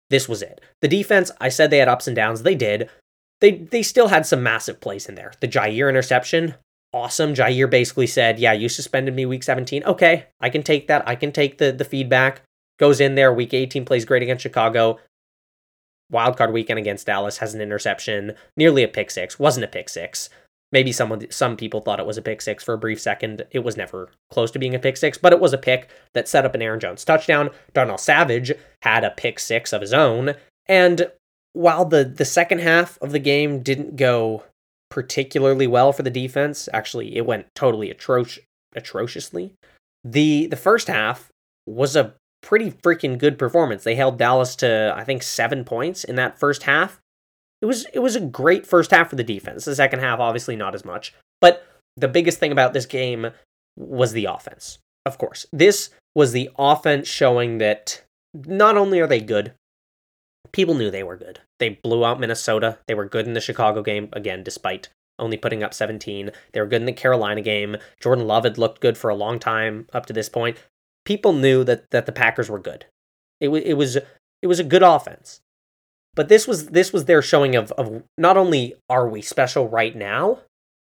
This 0.10 0.28
was 0.28 0.42
it. 0.42 0.62
The 0.82 0.88
defense, 0.88 1.32
I 1.40 1.50
said 1.50 1.70
they 1.70 1.78
had 1.78 1.88
ups 1.88 2.08
and 2.08 2.16
downs. 2.16 2.42
They 2.42 2.56
did. 2.56 2.90
They 3.46 3.52
they 3.52 3.84
still 3.84 4.08
had 4.08 4.26
some 4.26 4.42
massive 4.42 4.82
plays 4.82 5.08
in 5.08 5.14
there. 5.14 5.32
The 5.40 5.48
Jaire 5.48 5.88
interception, 5.88 6.56
awesome. 6.92 7.36
Jaire 7.36 7.70
basically 7.70 8.08
said, 8.08 8.40
Yeah, 8.40 8.54
you 8.54 8.70
suspended 8.70 9.14
me 9.14 9.28
week 9.28 9.44
17. 9.44 9.84
Okay, 9.84 10.26
I 10.40 10.50
can 10.50 10.64
take 10.64 10.88
that. 10.88 11.08
I 11.08 11.14
can 11.14 11.32
take 11.32 11.60
the, 11.60 11.72
the 11.72 11.86
feedback. 11.86 12.42
Goes 12.80 13.00
in 13.00 13.14
there. 13.14 13.32
Week 13.32 13.54
18 13.54 13.86
plays 13.86 14.04
great 14.04 14.24
against 14.24 14.42
Chicago. 14.42 14.98
Wildcard 16.12 16.54
weekend 16.54 16.80
against 16.80 17.06
Dallas 17.06 17.38
has 17.38 17.54
an 17.54 17.62
interception, 17.62 18.34
nearly 18.58 18.82
a 18.82 18.88
pick 18.88 19.12
six. 19.12 19.38
Wasn't 19.38 19.64
a 19.64 19.68
pick 19.68 19.90
six. 19.90 20.28
Maybe 20.72 20.92
someone, 20.92 21.30
some 21.30 21.56
people 21.56 21.82
thought 21.82 22.00
it 22.00 22.08
was 22.08 22.18
a 22.18 22.24
pick 22.24 22.42
six 22.42 22.64
for 22.64 22.74
a 22.74 22.80
brief 22.80 23.00
second. 23.00 23.46
It 23.52 23.60
was 23.60 23.78
never 23.78 24.10
close 24.32 24.50
to 24.52 24.60
being 24.60 24.74
a 24.74 24.80
pick 24.80 24.98
six, 24.98 25.20
but 25.20 25.34
it 25.34 25.40
was 25.40 25.54
a 25.54 25.60
pick 25.60 25.88
that 26.16 26.28
set 26.28 26.46
up 26.46 26.56
an 26.56 26.64
Aaron 26.64 26.80
Jones 26.80 27.06
touchdown. 27.06 27.52
Darnell 27.76 28.00
Savage 28.00 28.54
had 28.82 29.04
a 29.04 29.12
pick 29.12 29.38
six 29.38 29.72
of 29.72 29.82
his 29.82 29.94
own. 29.94 30.34
And 30.68 31.12
while 31.56 31.86
the, 31.86 32.04
the 32.04 32.26
second 32.26 32.60
half 32.60 32.98
of 33.02 33.12
the 33.12 33.20
game 33.20 33.62
didn't 33.62 33.96
go 33.96 34.44
particularly 34.90 35.68
well 35.68 35.94
for 35.94 36.04
the 36.04 36.10
defense. 36.10 36.68
Actually, 36.74 37.16
it 37.16 37.26
went 37.26 37.48
totally 37.56 37.92
atroc- 37.92 38.40
atrociously. 38.76 39.54
The 40.04 40.48
the 40.48 40.58
first 40.58 40.88
half 40.88 41.32
was 41.66 41.96
a 41.96 42.14
pretty 42.42 42.72
freaking 42.72 43.18
good 43.18 43.40
performance. 43.40 43.84
They 43.84 43.96
held 43.96 44.20
Dallas 44.20 44.56
to 44.58 44.94
I 44.96 45.04
think 45.04 45.24
7 45.24 45.64
points 45.64 46.04
in 46.04 46.16
that 46.16 46.38
first 46.38 46.64
half. 46.64 47.00
It 47.62 47.66
was 47.66 47.86
it 47.94 48.00
was 48.00 48.16
a 48.16 48.22
great 48.22 48.68
first 48.68 48.92
half 48.92 49.10
for 49.10 49.16
the 49.16 49.24
defense. 49.24 49.66
The 49.66 49.76
second 49.76 50.00
half 50.00 50.20
obviously 50.20 50.56
not 50.56 50.76
as 50.76 50.86
much. 50.86 51.14
But 51.42 51.66
the 51.98 52.08
biggest 52.08 52.38
thing 52.38 52.52
about 52.52 52.74
this 52.74 52.86
game 52.86 53.32
was 53.78 54.12
the 54.12 54.26
offense. 54.26 54.78
Of 55.06 55.18
course. 55.18 55.46
This 55.52 55.90
was 56.14 56.32
the 56.32 56.50
offense 56.58 57.08
showing 57.08 57.60
that 57.60 58.04
not 58.34 58.78
only 58.78 59.00
are 59.00 59.08
they 59.08 59.22
good, 59.22 59.54
people 60.52 60.76
knew 60.76 60.92
they 60.92 61.04
were 61.04 61.18
good. 61.18 61.40
They 61.60 61.70
blew 61.70 62.06
out 62.06 62.20
Minnesota. 62.20 62.80
They 62.88 62.94
were 62.94 63.06
good 63.06 63.28
in 63.28 63.34
the 63.34 63.42
Chicago 63.42 63.82
game, 63.82 64.10
again, 64.14 64.44
despite 64.44 64.90
only 65.18 65.38
putting 65.38 65.64
up 65.64 65.74
17. 65.74 66.32
They 66.52 66.60
were 66.60 66.68
good 66.68 66.82
in 66.82 66.86
the 66.86 66.94
Carolina 66.94 67.42
game. 67.42 67.78
Jordan 68.02 68.28
Love 68.28 68.44
had 68.44 68.58
looked 68.58 68.82
good 68.82 68.98
for 68.98 69.10
a 69.10 69.16
long 69.16 69.40
time 69.40 69.88
up 69.94 70.06
to 70.08 70.14
this 70.14 70.30
point. 70.30 70.58
People 71.06 71.34
knew 71.34 71.64
that, 71.64 71.90
that 71.92 72.06
the 72.06 72.12
Packers 72.12 72.50
were 72.50 72.60
good. 72.60 72.86
It, 73.40 73.48
w- 73.48 73.64
it 73.66 73.76
was 73.76 73.96
it 73.96 74.48
was 74.48 74.60
a 74.60 74.64
good 74.64 74.84
offense. 74.84 75.42
But 76.16 76.30
this 76.30 76.48
was 76.48 76.68
this 76.68 76.94
was 76.94 77.06
their 77.06 77.22
showing 77.22 77.56
of, 77.56 77.72
of 77.74 78.04
not 78.18 78.38
only 78.38 78.76
are 78.90 79.08
we 79.08 79.22
special 79.22 79.68
right 79.68 79.96
now, 79.96 80.40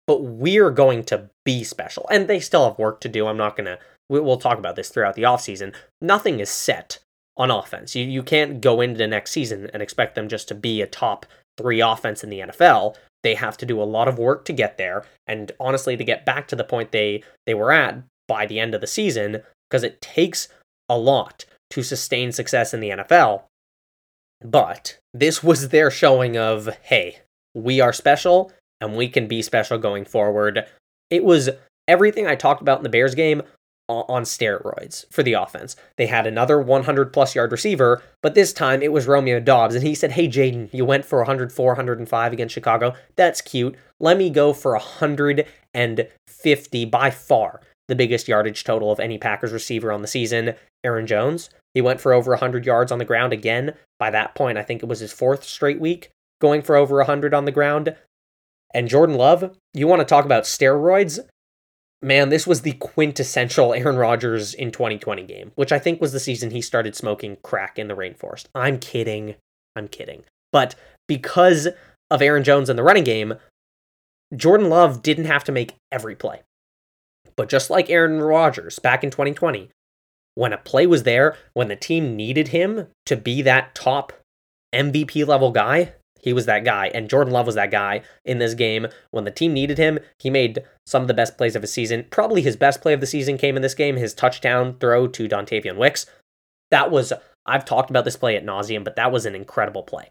but 0.07 0.23
we're 0.23 0.71
going 0.71 1.03
to 1.05 1.29
be 1.43 1.63
special. 1.63 2.05
And 2.11 2.27
they 2.27 2.39
still 2.39 2.69
have 2.69 2.79
work 2.79 3.01
to 3.01 3.09
do. 3.09 3.27
I'm 3.27 3.37
not 3.37 3.57
going 3.57 3.65
to 3.65 3.79
we'll 4.07 4.37
talk 4.37 4.59
about 4.59 4.75
this 4.75 4.89
throughout 4.89 5.15
the 5.15 5.23
offseason. 5.23 5.73
Nothing 6.01 6.39
is 6.39 6.49
set 6.49 6.99
on 7.37 7.51
offense. 7.51 7.95
You, 7.95 8.05
you 8.05 8.23
can't 8.23 8.61
go 8.61 8.81
into 8.81 8.97
the 8.97 9.07
next 9.07 9.31
season 9.31 9.69
and 9.73 9.81
expect 9.81 10.15
them 10.15 10.29
just 10.29 10.47
to 10.49 10.55
be 10.55 10.81
a 10.81 10.87
top 10.87 11.25
three 11.57 11.81
offense 11.81 12.23
in 12.23 12.29
the 12.29 12.39
NFL. 12.39 12.95
They 13.23 13.35
have 13.35 13.57
to 13.57 13.65
do 13.65 13.81
a 13.81 13.83
lot 13.83 14.07
of 14.07 14.19
work 14.19 14.45
to 14.45 14.53
get 14.53 14.77
there, 14.77 15.05
and 15.25 15.51
honestly, 15.59 15.97
to 15.97 16.03
get 16.03 16.25
back 16.25 16.47
to 16.49 16.55
the 16.55 16.63
point 16.63 16.91
they 16.91 17.23
they 17.45 17.53
were 17.55 17.71
at 17.71 18.03
by 18.27 18.45
the 18.45 18.59
end 18.59 18.75
of 18.75 18.81
the 18.81 18.87
season, 18.87 19.41
because 19.69 19.83
it 19.83 20.01
takes 20.01 20.47
a 20.89 20.97
lot 20.97 21.45
to 21.71 21.81
sustain 21.81 22.31
success 22.31 22.73
in 22.73 22.79
the 22.79 22.89
NFL. 22.89 23.43
But 24.43 24.99
this 25.13 25.43
was 25.43 25.69
their 25.69 25.89
showing 25.89 26.37
of, 26.37 26.69
hey, 26.83 27.19
we 27.55 27.79
are 27.79 27.93
special 27.93 28.51
and 28.81 28.95
we 28.95 29.07
can 29.07 29.27
be 29.27 29.41
special 29.41 29.77
going 29.77 30.05
forward. 30.05 30.65
It 31.09 31.23
was 31.23 31.49
everything 31.87 32.27
I 32.27 32.35
talked 32.35 32.61
about 32.61 32.79
in 32.79 32.83
the 32.83 32.89
Bears 32.89 33.15
game 33.15 33.41
on 33.87 34.23
steroids 34.23 35.05
for 35.11 35.23
the 35.23 35.33
offense. 35.33 35.75
They 35.97 36.07
had 36.07 36.25
another 36.25 36.59
100 36.59 37.13
plus 37.13 37.35
yard 37.35 37.51
receiver, 37.51 38.01
but 38.21 38.33
this 38.33 38.53
time 38.53 38.81
it 38.81 38.91
was 38.91 39.07
Romeo 39.07 39.39
Doubs. 39.39 39.75
And 39.75 39.85
he 39.85 39.95
said, 39.95 40.11
Hey, 40.11 40.27
Jayden, 40.27 40.73
you 40.73 40.85
went 40.85 41.05
for 41.05 41.19
104, 41.19 41.67
105 41.67 42.33
against 42.33 42.53
Chicago. 42.53 42.93
That's 43.15 43.41
cute. 43.41 43.75
Let 43.99 44.17
me 44.17 44.29
go 44.29 44.53
for 44.53 44.71
150 44.71 46.85
by 46.85 47.11
far 47.11 47.61
the 47.87 47.95
biggest 47.95 48.27
yardage 48.27 48.63
total 48.63 48.91
of 48.91 48.99
any 48.99 49.17
Packers 49.17 49.51
receiver 49.51 49.91
on 49.91 50.01
the 50.01 50.07
season. 50.07 50.55
Aaron 50.83 51.07
Jones, 51.07 51.49
he 51.73 51.81
went 51.81 52.01
for 52.01 52.13
over 52.13 52.31
100 52.31 52.65
yards 52.65 52.91
on 52.91 52.99
the 52.99 53.05
ground 53.05 53.33
again. 53.33 53.75
By 53.99 54.09
that 54.09 54.35
point, 54.35 54.57
I 54.57 54.63
think 54.63 54.81
it 54.81 54.89
was 54.89 54.99
his 54.99 55.13
fourth 55.13 55.43
straight 55.43 55.79
week 55.79 56.09
going 56.41 56.61
for 56.61 56.75
over 56.75 56.97
100 56.97 57.33
on 57.33 57.45
the 57.45 57.51
ground. 57.51 57.95
And 58.73 58.89
Jordan 58.89 59.15
Love, 59.15 59.55
you 59.73 59.87
want 59.87 60.01
to 60.01 60.05
talk 60.05 60.25
about 60.25 60.43
steroids? 60.43 61.19
Man, 62.01 62.29
this 62.29 62.45
was 62.45 62.61
the 62.61 62.73
quintessential 62.73 63.73
Aaron 63.73 63.97
Rodgers 63.97 64.53
in 64.53 64.71
2020 64.71 65.23
game, 65.23 65.51
which 65.55 65.71
I 65.71 65.79
think 65.79 66.01
was 66.01 66.11
the 66.11 66.19
season 66.19 66.51
he 66.51 66.61
started 66.61 66.95
smoking 66.95 67.37
crack 67.43 67.79
in 67.79 67.87
the 67.87 67.95
rainforest. 67.95 68.45
I'm 68.53 68.79
kidding. 68.79 69.35
I'm 69.75 69.87
kidding. 69.87 70.23
But 70.51 70.75
because 71.07 71.67
of 72.09 72.21
Aaron 72.21 72.43
Jones 72.43 72.69
and 72.69 72.77
the 72.77 72.83
running 72.83 73.03
game, 73.03 73.35
Jordan 74.35 74.69
Love 74.69 75.01
didn't 75.01 75.25
have 75.25 75.43
to 75.45 75.51
make 75.51 75.75
every 75.91 76.15
play. 76.15 76.41
But 77.35 77.49
just 77.49 77.69
like 77.69 77.89
Aaron 77.89 78.21
Rodgers 78.21 78.79
back 78.79 79.03
in 79.03 79.11
2020, 79.11 79.69
when 80.35 80.53
a 80.53 80.57
play 80.57 80.85
was 80.85 81.03
there, 81.03 81.35
when 81.53 81.67
the 81.67 81.75
team 81.75 82.15
needed 82.15 82.49
him 82.49 82.87
to 83.05 83.15
be 83.15 83.41
that 83.41 83.75
top 83.75 84.13
MVP 84.73 85.25
level 85.25 85.51
guy, 85.51 85.93
he 86.25 86.33
was 86.33 86.47
that 86.47 86.65
guy, 86.65 86.87
and 86.87 87.07
Jordan 87.07 87.31
Love 87.31 87.45
was 87.45 87.53
that 87.53 87.69
guy 87.69 88.01
in 88.25 88.39
this 88.39 88.55
game. 88.55 88.87
When 89.11 89.25
the 89.25 89.31
team 89.31 89.53
needed 89.53 89.77
him, 89.77 89.99
he 90.17 90.31
made 90.31 90.63
some 90.87 91.03
of 91.03 91.07
the 91.07 91.13
best 91.13 91.37
plays 91.37 91.55
of 91.55 91.61
his 91.61 91.71
season. 91.71 92.07
Probably 92.09 92.41
his 92.41 92.57
best 92.57 92.81
play 92.81 92.93
of 92.93 92.99
the 92.99 93.05
season 93.05 93.37
came 93.37 93.55
in 93.55 93.61
this 93.61 93.75
game, 93.75 93.95
his 93.95 94.15
touchdown 94.15 94.75
throw 94.79 95.07
to 95.07 95.29
Dontayvion 95.29 95.77
Wicks. 95.77 96.07
That 96.71 96.89
was, 96.89 97.13
I've 97.45 97.63
talked 97.63 97.91
about 97.91 98.05
this 98.05 98.17
play 98.17 98.35
at 98.35 98.43
nauseum, 98.43 98.83
but 98.83 98.95
that 98.95 99.11
was 99.11 99.27
an 99.27 99.35
incredible 99.35 99.83
play. 99.83 100.09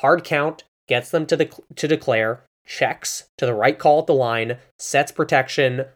Hard 0.00 0.22
count, 0.22 0.64
gets 0.86 1.10
them 1.10 1.24
to 1.26 1.36
the 1.36 1.50
to 1.76 1.88
declare, 1.88 2.44
checks 2.66 3.24
to 3.38 3.46
the 3.46 3.54
right 3.54 3.78
call 3.78 4.00
at 4.00 4.06
the 4.06 4.12
line, 4.12 4.58
sets 4.78 5.10
protection, 5.10 5.86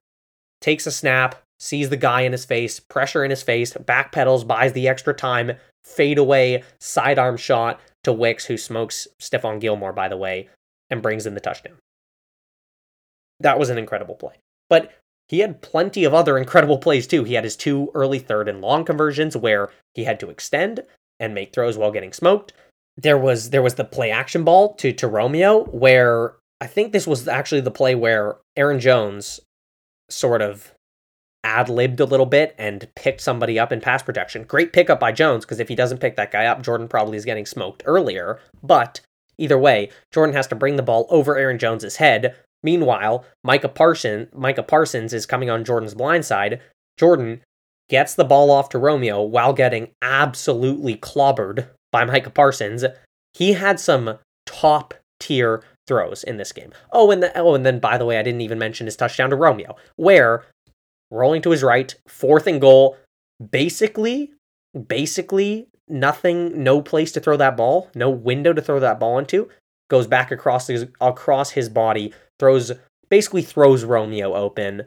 takes 0.63 0.87
a 0.87 0.91
snap, 0.91 1.43
sees 1.61 1.91
the 1.91 1.99
guy 1.99 2.23
in 2.23 2.33
his 2.33 2.47
face, 2.47 2.81
pressure 2.81 3.23
in 3.23 3.31
his 3.31 3.43
face, 3.43 3.75
backpedals, 3.75 4.47
buys 4.47 4.73
the 4.73 4.89
extra 4.89 5.13
time, 5.13 5.53
fade 5.85 6.17
away, 6.17 6.63
sidearm 6.81 7.37
shot, 7.37 7.79
to 8.05 8.13
Wicks, 8.13 8.47
who 8.47 8.57
smokes 8.57 9.09
Stephon 9.21 9.61
Gilmore, 9.61 9.93
by 9.93 10.09
the 10.09 10.17
way, 10.17 10.49
and 10.91 11.03
brings 11.03 11.27
in 11.27 11.35
the 11.35 11.41
touchdown. 11.41 11.79
That 13.41 13.59
was 13.59 13.71
an 13.71 13.79
incredible 13.79 14.15
play. 14.15 14.35
But 14.69 14.93
he 15.29 15.41
had 15.41 15.63
plenty 15.63 16.05
of 16.05 16.15
other 16.15 16.37
incredible 16.37 16.79
plays 16.79 17.07
too. 17.07 17.25
He 17.25 17.35
had 17.35 17.45
his 17.45 17.57
two 17.57 17.91
early 17.95 18.19
third 18.19 18.49
and 18.49 18.61
long 18.61 18.85
conversions 18.85 19.37
where 19.37 19.71
he 19.95 20.05
had 20.05 20.21
to 20.21 20.31
extend 20.31 20.85
and 21.19 21.35
make 21.35 21.53
throws 21.53 21.79
while 21.79 21.91
getting 21.91 22.13
smoked. 22.13 22.53
There 22.97 23.19
was 23.19 23.51
there 23.51 23.63
was 23.63 23.77
the 23.77 23.85
play 23.85 24.11
action 24.11 24.45
ball 24.45 24.75
to 24.75 24.93
to 24.93 25.09
Romeo 25.09 25.65
where 25.65 26.35
I 26.61 26.67
think 26.67 26.93
this 26.93 27.07
was 27.07 27.27
actually 27.27 27.63
the 27.63 27.71
play 27.71 27.95
where 27.95 28.37
Aaron 28.57 28.79
Jones 28.79 29.41
sort 30.11 30.43
of 30.43 30.75
ad 31.45 31.69
libbed 31.69 32.01
a 32.01 32.05
little 32.05 32.27
bit 32.27 32.55
and 32.59 32.89
picked 32.95 33.21
somebody 33.21 33.59
up 33.59 33.73
in 33.73 33.81
pass 33.81 34.03
protection. 34.03 34.45
Great 34.45 34.73
pickup 34.73 35.01
by 35.01 35.13
Jones 35.13 35.45
because 35.45 35.61
if 35.61 35.69
he 35.69 35.75
doesn't 35.75 36.01
pick 36.01 36.17
that 36.17 36.31
guy 36.31 36.47
up, 36.47 36.63
Jordan 36.63 36.89
probably 36.89 37.17
is 37.17 37.25
getting 37.25 37.47
smoked 37.47 37.83
earlier. 37.85 38.39
But 38.63 39.01
either 39.39 39.59
way, 39.59 39.91
Jordan 40.13 40.35
has 40.35 40.47
to 40.49 40.55
bring 40.55 40.77
the 40.77 40.83
ball 40.83 41.07
over 41.11 41.37
Aaron 41.37 41.59
Jones's 41.59 41.97
head. 41.97 42.37
Meanwhile, 42.63 43.25
Micah 43.43 43.69
Parson, 43.69 44.29
Micah 44.33 44.63
Parsons 44.63 45.13
is 45.13 45.27
coming 45.27 45.51
on 45.51 45.65
Jordan's 45.65 45.95
blind 45.95 46.25
side. 46.25 46.61
Jordan 46.97 47.43
gets 47.89 48.15
the 48.15 48.25
ball 48.25 48.51
off 48.51 48.69
to 48.71 48.79
Romeo 48.79 49.21
while 49.23 49.53
getting 49.53 49.91
absolutely 50.01 50.97
clobbered 50.97 51.69
by 51.91 52.05
Micah 52.05 52.31
Parsons. 52.31 52.85
He 53.35 53.55
had 53.55 53.81
some 53.81 54.19
top 54.47 54.95
tier 55.19 55.63
throws 55.87 56.23
in 56.23 56.37
this 56.37 56.53
game. 56.53 56.73
Oh, 56.93 57.11
and 57.11 57.23
the, 57.23 57.37
oh, 57.39 57.55
and 57.55 57.67
then 57.67 57.81
by 57.81 57.99
the 57.99 58.05
way, 58.05 58.19
I 58.19 58.23
didn't 58.23 58.41
even 58.41 58.59
mention 58.59 58.87
his 58.87 58.97
touchdown 58.97 59.31
to 59.31 59.37
Romeo, 59.37 59.77
where 59.97 60.45
rolling 61.13 61.43
to 61.43 61.51
his 61.51 61.63
right, 61.63 61.95
fourth 62.09 62.47
and 62.47 62.61
goal. 62.61 62.97
Basically, 63.51 64.33
basically 64.89 65.69
nothing, 65.89 66.63
no 66.63 66.81
place 66.81 67.13
to 67.13 67.21
throw 67.21 67.37
that 67.37 67.57
ball, 67.57 67.91
no 67.95 68.11
window 68.11 68.53
to 68.53 68.63
throw 68.63 68.81
that 68.81 68.99
ball 68.99 69.19
into. 69.19 69.49
Goes 69.91 70.07
back 70.07 70.31
across 70.33 70.67
his 70.69 70.87
across 71.01 71.51
his 71.51 71.69
body, 71.69 72.13
throws 72.41 72.73
basically 73.11 73.43
throws 73.43 73.85
Romeo 73.85 74.35
open. 74.35 74.85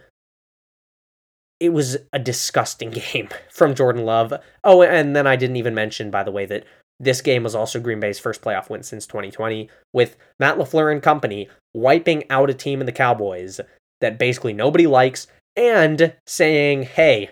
It 1.59 1.69
was 1.69 1.97
a 2.11 2.19
disgusting 2.19 2.89
game 3.13 3.29
from 3.51 3.75
Jordan 3.75 4.03
Love. 4.03 4.33
Oh, 4.63 4.81
and 4.81 5.15
then 5.15 5.27
I 5.27 5.35
didn't 5.35 5.57
even 5.57 5.75
mention, 5.75 6.11
by 6.11 6.23
the 6.23 6.31
way, 6.31 6.45
that 6.47 6.65
this 6.99 7.21
game 7.21 7.43
was 7.43 7.55
also 7.55 7.79
Green 7.79 7.99
Bay's 7.99 8.19
first 8.19 8.41
playoff 8.41 8.69
win 8.69 8.81
since 8.81 9.05
2020, 9.05 9.69
with 9.93 10.17
Matt 10.39 10.57
LaFleur 10.57 10.91
and 10.91 11.03
company 11.03 11.49
wiping 11.73 12.23
out 12.29 12.49
a 12.49 12.53
team 12.53 12.79
in 12.79 12.85
the 12.85 12.91
Cowboys 12.91 13.59
that 14.01 14.17
basically 14.17 14.53
nobody 14.53 14.87
likes 14.87 15.27
and 15.55 16.15
saying, 16.25 16.83
hey, 16.83 17.31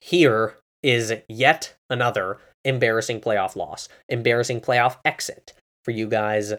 here 0.00 0.56
is 0.82 1.12
yet 1.28 1.74
another 1.90 2.38
embarrassing 2.64 3.20
playoff 3.20 3.56
loss, 3.56 3.88
embarrassing 4.08 4.60
playoff 4.60 4.98
exit 5.04 5.54
for 5.84 5.90
you 5.90 6.06
guys. 6.06 6.54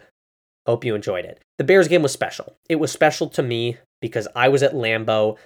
Hope 0.65 0.83
you 0.85 0.95
enjoyed 0.95 1.25
it. 1.25 1.41
The 1.57 1.63
Bears 1.63 1.87
game 1.87 2.03
was 2.03 2.11
special. 2.11 2.55
It 2.69 2.75
was 2.77 2.91
special 2.91 3.27
to 3.29 3.43
me 3.43 3.77
because 4.01 4.27
I 4.35 4.49
was 4.49 4.63
at 4.63 4.73
Lambeau. 4.73 5.37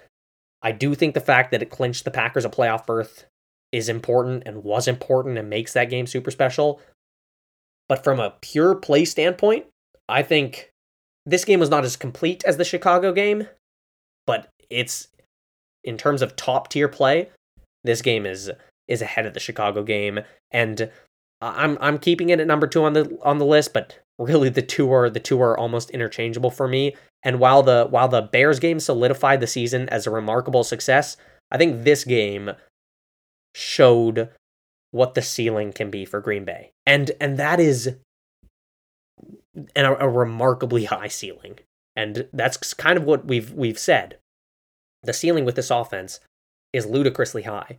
I 0.61 0.71
do 0.71 0.95
think 0.95 1.13
the 1.13 1.19
fact 1.19 1.51
that 1.51 1.61
it 1.61 1.69
clinched 1.69 2.05
the 2.05 2.11
Packers 2.11 2.45
a 2.45 2.49
playoff 2.49 2.85
berth 2.85 3.25
is 3.71 3.89
important 3.89 4.43
and 4.45 4.63
was 4.63 4.87
important 4.87 5.37
and 5.37 5.49
makes 5.49 5.73
that 5.73 5.89
game 5.89 6.07
super 6.07 6.31
special. 6.31 6.79
But 7.89 8.03
from 8.03 8.19
a 8.19 8.35
pure 8.41 8.75
play 8.75 9.05
standpoint, 9.05 9.65
I 10.07 10.21
think 10.23 10.71
this 11.25 11.45
game 11.45 11.59
was 11.59 11.69
not 11.69 11.85
as 11.85 11.95
complete 11.95 12.43
as 12.45 12.57
the 12.57 12.65
Chicago 12.65 13.11
game, 13.11 13.47
but 14.25 14.49
it's 14.69 15.07
in 15.83 15.97
terms 15.97 16.21
of 16.21 16.35
top 16.35 16.69
tier 16.69 16.87
play, 16.87 17.29
this 17.83 18.01
game 18.01 18.25
is 18.25 18.51
is 18.87 19.01
ahead 19.01 19.25
of 19.25 19.33
the 19.33 19.39
Chicago 19.39 19.83
game, 19.83 20.19
and 20.51 20.89
I'm 21.41 21.77
I'm 21.81 21.97
keeping 21.97 22.29
it 22.29 22.39
at 22.39 22.47
number 22.47 22.67
two 22.67 22.83
on 22.83 22.93
the 22.93 23.17
on 23.23 23.37
the 23.37 23.45
list, 23.45 23.73
but 23.73 23.99
really 24.17 24.49
the 24.49 24.61
two 24.61 24.91
are 24.91 25.09
the 25.09 25.19
two 25.19 25.41
are 25.41 25.57
almost 25.57 25.89
interchangeable 25.91 26.51
for 26.51 26.67
me. 26.67 26.95
And 27.23 27.39
while 27.39 27.63
the 27.63 27.87
while 27.89 28.07
the 28.07 28.21
Bears 28.21 28.59
game 28.59 28.79
solidified 28.79 29.39
the 29.39 29.47
season 29.47 29.89
as 29.89 30.05
a 30.05 30.11
remarkable 30.11 30.63
success, 30.63 31.17
I 31.51 31.57
think 31.57 31.83
this 31.83 32.03
game 32.03 32.51
showed 33.55 34.29
what 34.91 35.13
the 35.13 35.21
ceiling 35.21 35.73
can 35.73 35.89
be 35.89 36.05
for 36.05 36.21
Green 36.21 36.45
Bay, 36.45 36.71
and 36.85 37.11
and 37.19 37.37
that 37.37 37.59
is 37.59 37.95
an, 39.75 39.85
a 39.85 40.07
remarkably 40.07 40.85
high 40.85 41.07
ceiling, 41.07 41.59
and 41.95 42.27
that's 42.33 42.73
kind 42.73 42.97
of 42.97 43.03
what 43.03 43.25
we've 43.25 43.51
we've 43.51 43.79
said 43.79 44.17
the 45.03 45.13
ceiling 45.13 45.45
with 45.45 45.55
this 45.55 45.69
offense 45.69 46.19
is 46.71 46.85
ludicrously 46.85 47.43
high, 47.43 47.77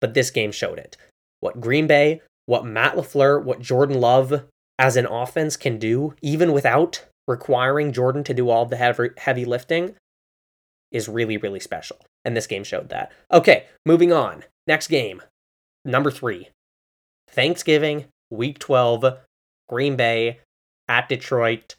but 0.00 0.14
this 0.14 0.30
game 0.30 0.52
showed 0.52 0.78
it. 0.78 0.96
What 1.40 1.60
Green 1.60 1.86
Bay, 1.86 2.22
what 2.46 2.64
Matt 2.64 2.94
LaFleur, 2.94 3.42
what 3.42 3.60
Jordan 3.60 4.00
Love 4.00 4.44
as 4.78 4.96
an 4.96 5.06
offense 5.06 5.56
can 5.56 5.78
do, 5.78 6.14
even 6.22 6.52
without 6.52 7.04
requiring 7.26 7.92
Jordan 7.92 8.24
to 8.24 8.34
do 8.34 8.48
all 8.48 8.64
the 8.64 8.76
heavy, 8.76 9.10
heavy 9.18 9.44
lifting, 9.44 9.96
is 10.92 11.08
really, 11.08 11.36
really 11.36 11.60
special. 11.60 11.98
And 12.24 12.36
this 12.36 12.46
game 12.46 12.64
showed 12.64 12.88
that. 12.90 13.12
Okay, 13.32 13.66
moving 13.84 14.12
on. 14.12 14.44
Next 14.66 14.88
game, 14.88 15.22
number 15.84 16.10
three 16.10 16.48
Thanksgiving, 17.28 18.06
week 18.30 18.58
12, 18.58 19.18
Green 19.68 19.96
Bay 19.96 20.40
at 20.88 21.08
Detroit. 21.08 21.74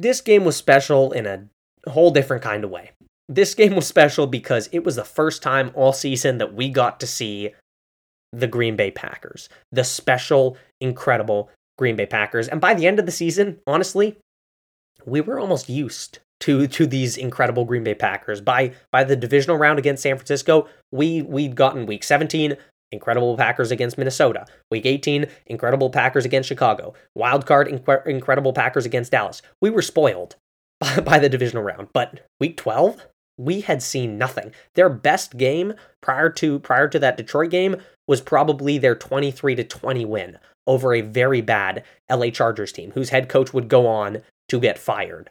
This 0.00 0.20
game 0.20 0.44
was 0.44 0.56
special 0.56 1.12
in 1.12 1.26
a 1.26 1.90
whole 1.90 2.10
different 2.10 2.42
kind 2.42 2.64
of 2.64 2.70
way 2.70 2.92
this 3.28 3.54
game 3.54 3.74
was 3.74 3.86
special 3.86 4.26
because 4.26 4.68
it 4.72 4.84
was 4.84 4.96
the 4.96 5.04
first 5.04 5.42
time 5.42 5.70
all 5.74 5.92
season 5.92 6.38
that 6.38 6.54
we 6.54 6.70
got 6.70 6.98
to 7.00 7.06
see 7.06 7.54
the 8.32 8.46
Green 8.46 8.76
Bay 8.76 8.90
Packers, 8.90 9.48
the 9.70 9.84
special, 9.84 10.56
incredible 10.80 11.50
Green 11.76 11.96
Bay 11.96 12.06
Packers. 12.06 12.48
And 12.48 12.60
by 12.60 12.74
the 12.74 12.86
end 12.86 12.98
of 12.98 13.06
the 13.06 13.12
season, 13.12 13.58
honestly, 13.66 14.16
we 15.04 15.20
were 15.20 15.38
almost 15.38 15.68
used 15.68 16.20
to 16.40 16.66
to 16.68 16.86
these 16.86 17.16
incredible 17.16 17.64
Green 17.64 17.84
Bay 17.84 17.94
Packers. 17.94 18.40
By 18.40 18.72
by 18.90 19.04
the 19.04 19.16
divisional 19.16 19.58
round 19.58 19.78
against 19.78 20.02
San 20.02 20.16
Francisco, 20.16 20.68
we 20.90 21.22
we'd 21.22 21.54
gotten 21.54 21.86
week 21.86 22.04
17 22.04 22.56
incredible 22.92 23.36
Packers 23.36 23.70
against 23.70 23.98
Minnesota. 23.98 24.46
Week 24.70 24.86
18, 24.86 25.26
incredible 25.46 25.90
Packers 25.90 26.24
against 26.24 26.48
Chicago. 26.48 26.94
Wild 27.14 27.46
card, 27.46 27.68
inc- 27.68 28.06
incredible 28.06 28.52
Packers 28.52 28.86
against 28.86 29.12
Dallas. 29.12 29.42
We 29.60 29.70
were 29.70 29.82
spoiled 29.82 30.36
by, 30.80 31.00
by 31.00 31.18
the 31.18 31.28
divisional 31.28 31.62
round. 31.62 31.88
But 31.92 32.20
week 32.40 32.56
12, 32.56 33.06
we 33.38 33.60
had 33.62 33.82
seen 33.82 34.18
nothing. 34.18 34.52
Their 34.74 34.88
best 34.88 35.36
game 35.36 35.74
prior 36.02 36.28
to 36.30 36.58
prior 36.58 36.88
to 36.88 36.98
that 36.98 37.16
Detroit 37.16 37.50
game 37.50 37.76
was 38.06 38.20
probably 38.20 38.78
their 38.78 38.94
23 38.94 39.54
to 39.54 39.64
20 39.64 40.04
win 40.04 40.38
over 40.66 40.92
a 40.92 41.00
very 41.00 41.40
bad 41.40 41.84
LA 42.10 42.30
Chargers 42.30 42.72
team 42.72 42.90
whose 42.92 43.10
head 43.10 43.28
coach 43.28 43.54
would 43.54 43.68
go 43.68 43.86
on 43.86 44.22
to 44.48 44.60
get 44.60 44.78
fired. 44.78 45.30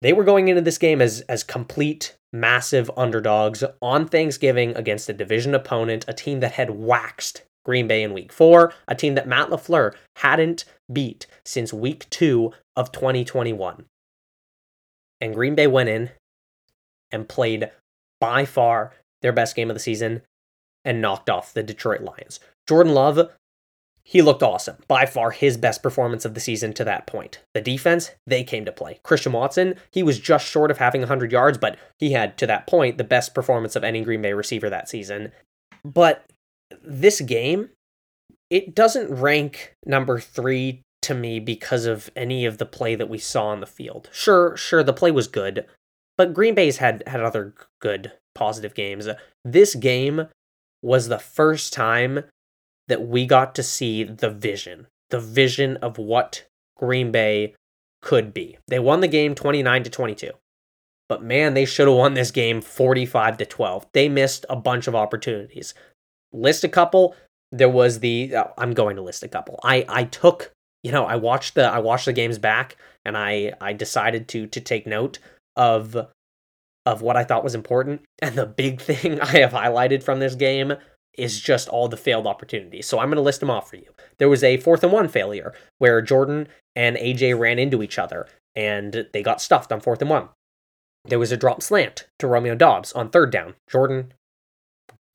They 0.00 0.12
were 0.12 0.24
going 0.24 0.48
into 0.48 0.62
this 0.62 0.78
game 0.78 1.02
as 1.02 1.20
as 1.22 1.42
complete 1.42 2.14
massive 2.32 2.90
underdogs 2.96 3.64
on 3.80 4.06
Thanksgiving 4.06 4.76
against 4.76 5.08
a 5.08 5.14
division 5.14 5.54
opponent, 5.54 6.04
a 6.08 6.12
team 6.12 6.40
that 6.40 6.52
had 6.52 6.70
waxed 6.70 7.42
Green 7.64 7.86
Bay 7.86 8.02
in 8.02 8.14
week 8.14 8.32
four, 8.32 8.72
a 8.86 8.94
team 8.94 9.14
that 9.14 9.28
Matt 9.28 9.50
LaFleur 9.50 9.94
hadn't 10.16 10.64
beat 10.92 11.26
since 11.44 11.72
week 11.72 12.08
two 12.10 12.52
of 12.76 12.92
2021. 12.92 13.84
And 15.20 15.34
Green 15.34 15.54
Bay 15.54 15.66
went 15.66 15.88
in 15.88 16.10
and 17.10 17.28
played 17.28 17.70
by 18.20 18.44
far 18.44 18.92
their 19.22 19.32
best 19.32 19.56
game 19.56 19.70
of 19.70 19.74
the 19.74 19.80
season 19.80 20.22
and 20.84 21.00
knocked 21.00 21.28
off 21.28 21.52
the 21.52 21.62
Detroit 21.62 22.00
Lions. 22.00 22.40
Jordan 22.68 22.94
Love, 22.94 23.30
he 24.08 24.22
looked 24.22 24.42
awesome. 24.42 24.76
By 24.88 25.04
far 25.04 25.32
his 25.32 25.58
best 25.58 25.82
performance 25.82 26.24
of 26.24 26.32
the 26.32 26.40
season 26.40 26.72
to 26.74 26.84
that 26.84 27.06
point. 27.06 27.42
The 27.52 27.60
defense, 27.60 28.12
they 28.26 28.42
came 28.42 28.64
to 28.64 28.72
play. 28.72 29.00
Christian 29.02 29.32
Watson, 29.32 29.74
he 29.90 30.02
was 30.02 30.18
just 30.18 30.46
short 30.46 30.70
of 30.70 30.78
having 30.78 31.02
100 31.02 31.30
yards, 31.30 31.58
but 31.58 31.76
he 31.98 32.12
had, 32.12 32.38
to 32.38 32.46
that 32.46 32.66
point, 32.66 32.96
the 32.96 33.04
best 33.04 33.34
performance 33.34 33.76
of 33.76 33.84
any 33.84 34.02
Green 34.02 34.22
Bay 34.22 34.32
receiver 34.32 34.70
that 34.70 34.88
season. 34.88 35.30
But 35.84 36.24
this 36.82 37.20
game, 37.20 37.68
it 38.48 38.74
doesn't 38.74 39.14
rank 39.14 39.74
number 39.84 40.18
three 40.18 40.80
to 41.02 41.12
me 41.14 41.38
because 41.38 41.84
of 41.84 42.10
any 42.16 42.46
of 42.46 42.56
the 42.56 42.66
play 42.66 42.94
that 42.94 43.10
we 43.10 43.18
saw 43.18 43.48
on 43.48 43.60
the 43.60 43.66
field. 43.66 44.08
Sure, 44.10 44.56
sure, 44.56 44.82
the 44.82 44.94
play 44.94 45.10
was 45.10 45.28
good, 45.28 45.66
but 46.16 46.32
Green 46.32 46.54
Bay's 46.54 46.78
had 46.78 47.02
had 47.06 47.20
other 47.20 47.52
good 47.78 48.12
positive 48.34 48.74
games. 48.74 49.06
This 49.44 49.74
game 49.74 50.28
was 50.82 51.08
the 51.08 51.18
first 51.18 51.74
time 51.74 52.24
that 52.88 53.06
we 53.06 53.26
got 53.26 53.54
to 53.54 53.62
see 53.62 54.02
the 54.02 54.30
vision, 54.30 54.86
the 55.10 55.20
vision 55.20 55.76
of 55.78 55.98
what 55.98 56.46
Green 56.76 57.12
Bay 57.12 57.54
could 58.02 58.34
be. 58.34 58.58
They 58.66 58.78
won 58.78 59.00
the 59.00 59.08
game 59.08 59.34
29 59.34 59.84
to 59.84 59.90
22. 59.90 60.32
But 61.08 61.22
man, 61.22 61.54
they 61.54 61.64
should 61.64 61.88
have 61.88 61.96
won 61.96 62.14
this 62.14 62.30
game 62.30 62.60
45 62.60 63.38
to 63.38 63.46
12. 63.46 63.86
They 63.92 64.08
missed 64.08 64.44
a 64.50 64.56
bunch 64.56 64.86
of 64.86 64.94
opportunities. 64.94 65.74
List 66.32 66.64
a 66.64 66.68
couple. 66.68 67.16
There 67.50 67.68
was 67.68 68.00
the 68.00 68.34
uh, 68.34 68.44
I'm 68.58 68.74
going 68.74 68.96
to 68.96 69.02
list 69.02 69.22
a 69.22 69.28
couple. 69.28 69.58
I 69.64 69.86
I 69.88 70.04
took, 70.04 70.52
you 70.82 70.92
know, 70.92 71.06
I 71.06 71.16
watched 71.16 71.54
the 71.54 71.64
I 71.64 71.78
watched 71.78 72.04
the 72.04 72.12
games 72.12 72.38
back 72.38 72.76
and 73.06 73.16
I 73.16 73.54
I 73.60 73.72
decided 73.72 74.28
to 74.28 74.46
to 74.48 74.60
take 74.60 74.86
note 74.86 75.18
of 75.56 75.96
of 76.84 77.02
what 77.02 77.16
I 77.16 77.24
thought 77.24 77.44
was 77.44 77.54
important. 77.54 78.02
And 78.20 78.36
the 78.36 78.46
big 78.46 78.80
thing 78.82 79.18
I 79.20 79.38
have 79.38 79.52
highlighted 79.52 80.02
from 80.02 80.18
this 80.18 80.34
game 80.34 80.74
is 81.18 81.40
just 81.40 81.68
all 81.68 81.88
the 81.88 81.96
failed 81.96 82.26
opportunities. 82.26 82.86
So 82.86 82.98
I'm 82.98 83.08
going 83.08 83.16
to 83.16 83.22
list 83.22 83.40
them 83.40 83.50
off 83.50 83.68
for 83.68 83.76
you. 83.76 83.92
There 84.18 84.28
was 84.28 84.44
a 84.44 84.56
fourth 84.56 84.82
and 84.82 84.92
one 84.92 85.08
failure 85.08 85.52
where 85.78 86.00
Jordan 86.00 86.48
and 86.76 86.96
AJ 86.96 87.38
ran 87.38 87.58
into 87.58 87.82
each 87.82 87.98
other 87.98 88.28
and 88.54 89.06
they 89.12 89.22
got 89.22 89.42
stuffed 89.42 89.72
on 89.72 89.80
fourth 89.80 90.00
and 90.00 90.10
one. 90.10 90.28
There 91.04 91.18
was 91.18 91.32
a 91.32 91.36
drop 91.36 91.62
slant 91.62 92.06
to 92.18 92.26
Romeo 92.26 92.54
Doubs 92.54 92.92
on 92.92 93.10
third 93.10 93.30
down. 93.30 93.54
Jordan, 93.70 94.12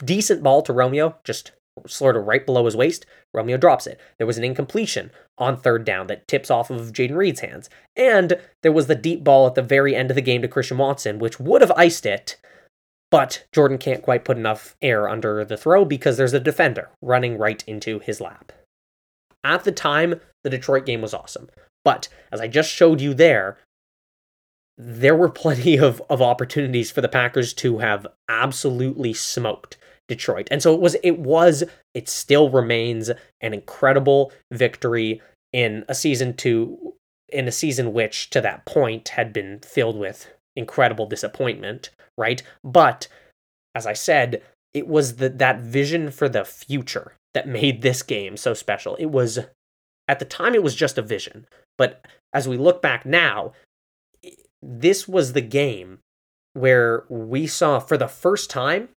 decent 0.04 0.44
ball 0.44 0.62
to 0.64 0.74
Romeo, 0.74 1.18
just 1.24 1.52
of 1.78 2.28
right 2.28 2.46
below 2.46 2.66
his 2.66 2.76
waist. 2.76 3.06
Romeo 3.34 3.58
drops 3.58 3.88
it. 3.88 4.00
There 4.18 4.28
was 4.28 4.38
an 4.38 4.44
incompletion 4.44 5.12
on 5.38 5.58
third 5.58 5.86
down 5.86 6.08
that 6.08 6.28
tips 6.28 6.52
off 6.52 6.70
of 6.70 6.94
Jayden 6.94 7.16
Reed's 7.16 7.40
hands. 7.40 7.70
And 7.96 8.40
there 8.62 8.72
was 8.72 8.88
the 8.88 8.96
deep 8.96 9.24
ball 9.24 9.48
at 9.48 9.56
the 9.56 9.62
very 9.62 9.96
end 9.96 10.12
of 10.12 10.16
the 10.16 10.22
game 10.22 10.42
to 10.42 10.48
Christian 10.48 10.78
Watson, 10.78 11.20
which 11.20 11.40
would 11.40 11.62
have 11.62 11.72
iced 11.72 12.06
it, 12.06 12.38
but 13.14 13.46
Jordan 13.54 13.78
can't 13.78 14.02
quite 14.02 14.26
put 14.26 14.38
enough 14.38 14.76
air 14.82 15.08
under 15.08 15.46
the 15.46 15.56
throw 15.56 15.86
because 15.86 16.18
there's 16.18 16.34
a 16.34 16.40
defender 16.40 16.90
running 17.00 17.38
right 17.38 17.64
into 17.68 18.00
his 18.00 18.20
lap. 18.20 18.52
At 19.44 19.66
the 19.66 19.72
time, 19.72 20.20
the 20.44 20.50
Detroit 20.50 20.88
game 20.88 21.04
was 21.04 21.14
awesome. 21.14 21.48
But 21.86 22.08
as 22.32 22.42
I 22.42 22.48
just 22.48 22.72
showed 22.72 23.02
you 23.02 23.14
there, 23.14 23.60
there 24.80 25.16
were 25.16 25.30
plenty 25.44 25.78
of, 25.78 26.02
of 26.10 26.24
opportunities 26.24 26.90
for 26.90 27.02
the 27.02 27.08
Packers 27.08 27.54
to 27.54 27.78
have 27.78 28.08
absolutely 28.30 29.14
smoked 29.14 29.78
Detroit. 30.08 30.48
And 30.50 30.64
so 30.64 30.74
it 30.74 30.82
was 30.82 30.96
it 31.04 31.20
was 31.20 31.64
it 31.94 32.10
still 32.10 32.50
remains 32.50 33.12
an 33.42 33.54
incredible 33.54 34.32
victory 34.52 35.22
in 35.52 35.86
a 35.88 35.94
season 35.94 36.34
to 36.38 36.96
in 37.30 37.48
a 37.48 37.52
season 37.52 37.94
which 37.94 38.32
to 38.32 38.42
that 38.42 38.66
point 38.66 39.10
had 39.10 39.32
been 39.32 39.60
filled 39.60 40.00
with 40.00 40.34
incredible 40.56 41.06
disappointment, 41.06 41.90
right? 42.18 42.44
But 42.64 43.08
as 43.76 43.86
I 43.88 43.94
said, 43.94 44.42
it 44.74 44.88
was 44.88 45.18
the, 45.18 45.30
that 45.30 45.60
vision 45.60 46.12
for 46.12 46.30
the 46.30 46.46
future 46.46 47.14
that 47.34 47.48
made 47.48 47.82
this 47.82 48.04
game 48.04 48.38
so 48.38 48.54
special. 48.54 48.96
It 48.96 49.08
was 49.08 49.40
at 50.08 50.20
the 50.20 50.26
time 50.26 50.54
it 50.54 50.64
was 50.64 50.76
just 50.76 50.98
a 50.98 51.02
vision, 51.02 51.48
but 51.78 52.06
as 52.34 52.48
we 52.48 52.58
look 52.58 52.82
back 52.82 53.06
now, 53.06 53.54
this 54.62 55.08
was 55.08 55.34
the 55.34 55.42
game 55.42 56.00
where 56.54 57.06
we 57.10 57.48
saw 57.48 57.80
for 57.80 57.98
the 57.98 58.08
first 58.08 58.50
time 58.50 58.90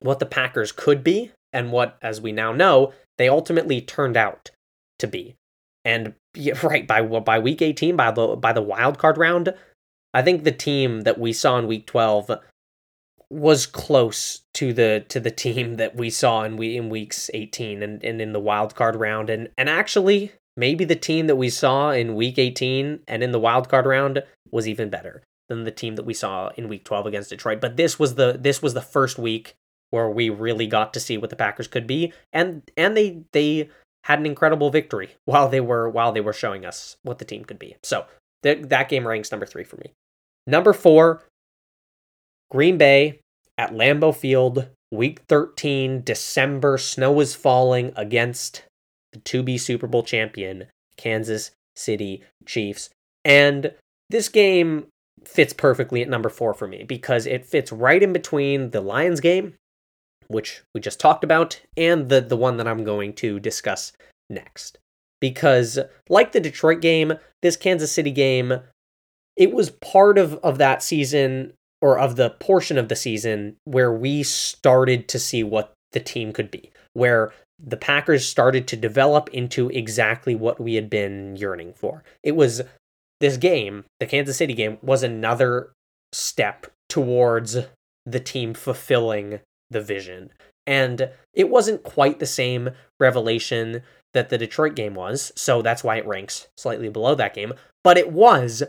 what 0.00 0.18
the 0.18 0.26
Packers 0.26 0.72
could 0.72 1.04
be 1.04 1.30
and 1.52 1.72
what, 1.72 1.96
as 2.02 2.20
we 2.20 2.32
now 2.32 2.52
know, 2.52 2.92
they 3.18 3.28
ultimately 3.28 3.80
turned 3.80 4.16
out 4.16 4.50
to 4.98 5.06
be. 5.06 5.36
And 5.84 6.14
right 6.62 6.86
by 6.86 7.02
by 7.02 7.38
week 7.38 7.62
18, 7.62 7.96
by 7.96 8.10
the 8.10 8.36
by 8.36 8.52
the 8.52 8.62
wild 8.62 8.98
card 8.98 9.18
round, 9.18 9.54
I 10.12 10.22
think 10.22 10.44
the 10.44 10.52
team 10.52 11.02
that 11.02 11.18
we 11.18 11.32
saw 11.32 11.58
in 11.58 11.66
week 11.66 11.86
12 11.86 12.30
was 13.30 13.64
close 13.64 14.42
to 14.54 14.72
the 14.72 15.04
to 15.08 15.20
the 15.20 15.30
team 15.30 15.76
that 15.76 15.94
we 15.94 16.10
saw 16.10 16.42
in 16.42 16.56
we 16.56 16.76
in 16.76 16.88
weeks 16.88 17.30
18 17.32 17.82
and, 17.82 18.02
and 18.02 18.20
in 18.20 18.32
the 18.32 18.40
wild 18.40 18.74
card 18.74 18.96
round. 18.96 19.30
And 19.30 19.50
and 19.56 19.68
actually 19.68 20.32
maybe 20.56 20.84
the 20.84 20.96
team 20.96 21.26
that 21.28 21.36
we 21.36 21.48
saw 21.48 21.90
in 21.90 22.16
week 22.16 22.38
18 22.38 23.00
and 23.06 23.22
in 23.22 23.30
the 23.30 23.38
wild 23.38 23.68
card 23.68 23.86
round 23.86 24.22
was 24.50 24.66
even 24.66 24.90
better 24.90 25.22
than 25.48 25.64
the 25.64 25.70
team 25.70 25.96
that 25.96 26.04
we 26.04 26.14
saw 26.14 26.50
in 26.56 26.68
week 26.68 26.84
12 26.84 27.06
against 27.06 27.30
Detroit. 27.30 27.60
But 27.60 27.76
this 27.76 27.98
was 27.98 28.16
the 28.16 28.38
this 28.40 28.60
was 28.60 28.74
the 28.74 28.80
first 28.80 29.18
week 29.18 29.54
where 29.90 30.08
we 30.08 30.30
really 30.30 30.66
got 30.66 30.94
to 30.94 31.00
see 31.00 31.18
what 31.18 31.30
the 31.30 31.36
Packers 31.36 31.68
could 31.68 31.86
be, 31.86 32.12
and 32.32 32.62
and 32.76 32.96
they 32.96 33.22
they 33.32 33.68
had 34.04 34.18
an 34.18 34.26
incredible 34.26 34.70
victory 34.70 35.10
while 35.24 35.48
they 35.48 35.60
were 35.60 35.88
while 35.88 36.12
they 36.12 36.20
were 36.20 36.32
showing 36.32 36.64
us 36.64 36.96
what 37.02 37.18
the 37.18 37.24
team 37.24 37.44
could 37.44 37.58
be. 37.58 37.76
So 37.82 38.06
th- 38.42 38.68
that 38.68 38.88
game 38.88 39.06
ranks 39.06 39.30
number 39.30 39.46
three 39.46 39.64
for 39.64 39.76
me. 39.76 39.92
Number 40.46 40.72
four, 40.72 41.24
Green 42.50 42.78
Bay 42.78 43.20
at 43.58 43.72
Lambeau 43.72 44.14
Field, 44.14 44.68
Week 44.90 45.20
13, 45.28 46.02
December. 46.02 46.78
Snow 46.78 47.20
is 47.20 47.34
falling 47.34 47.92
against 47.96 48.64
the 49.12 49.18
to 49.20 49.42
be 49.42 49.58
Super 49.58 49.86
Bowl 49.86 50.02
champion 50.02 50.66
Kansas 50.96 51.52
City 51.76 52.24
Chiefs, 52.46 52.90
and 53.24 53.72
this 54.08 54.28
game 54.28 54.86
fits 55.24 55.52
perfectly 55.52 56.00
at 56.00 56.08
number 56.08 56.30
four 56.30 56.54
for 56.54 56.66
me 56.66 56.82
because 56.82 57.26
it 57.26 57.44
fits 57.44 57.70
right 57.70 58.02
in 58.02 58.12
between 58.12 58.70
the 58.70 58.80
Lions 58.80 59.20
game 59.20 59.54
which 60.30 60.62
we 60.72 60.80
just 60.80 61.00
talked 61.00 61.24
about, 61.24 61.60
and 61.76 62.08
the, 62.08 62.20
the 62.20 62.36
one 62.36 62.56
that 62.56 62.68
I'm 62.68 62.84
going 62.84 63.14
to 63.14 63.40
discuss 63.40 63.92
next. 64.30 64.78
Because, 65.20 65.78
like 66.08 66.32
the 66.32 66.40
Detroit 66.40 66.80
game, 66.80 67.14
this 67.42 67.56
Kansas 67.56 67.92
City 67.92 68.10
game, 68.10 68.60
it 69.36 69.52
was 69.52 69.70
part 69.70 70.18
of, 70.18 70.34
of 70.36 70.58
that 70.58 70.82
season 70.82 71.52
or 71.82 71.98
of 71.98 72.16
the 72.16 72.30
portion 72.30 72.78
of 72.78 72.88
the 72.88 72.96
season 72.96 73.56
where 73.64 73.92
we 73.92 74.22
started 74.22 75.08
to 75.08 75.18
see 75.18 75.42
what 75.42 75.72
the 75.92 76.00
team 76.00 76.32
could 76.32 76.50
be, 76.50 76.70
where 76.92 77.32
the 77.62 77.76
Packers 77.76 78.26
started 78.26 78.66
to 78.68 78.76
develop 78.76 79.28
into 79.30 79.68
exactly 79.70 80.34
what 80.34 80.60
we 80.60 80.74
had 80.74 80.88
been 80.88 81.36
yearning 81.36 81.72
for. 81.74 82.02
It 82.22 82.36
was 82.36 82.62
this 83.20 83.36
game, 83.36 83.84
the 83.98 84.06
Kansas 84.06 84.36
City 84.36 84.54
game, 84.54 84.78
was 84.82 85.02
another 85.02 85.72
step 86.12 86.66
towards 86.88 87.58
the 88.06 88.20
team 88.20 88.54
fulfilling 88.54 89.40
the 89.70 89.80
vision. 89.80 90.30
And 90.66 91.10
it 91.34 91.50
wasn't 91.50 91.82
quite 91.82 92.18
the 92.18 92.26
same 92.26 92.70
revelation 92.98 93.82
that 94.14 94.28
the 94.28 94.38
Detroit 94.38 94.74
game 94.74 94.94
was, 94.94 95.32
so 95.36 95.62
that's 95.62 95.84
why 95.84 95.96
it 95.96 96.06
ranks 96.06 96.48
slightly 96.56 96.88
below 96.88 97.14
that 97.14 97.34
game. 97.34 97.52
But 97.84 97.98
it 97.98 98.12
was 98.12 98.62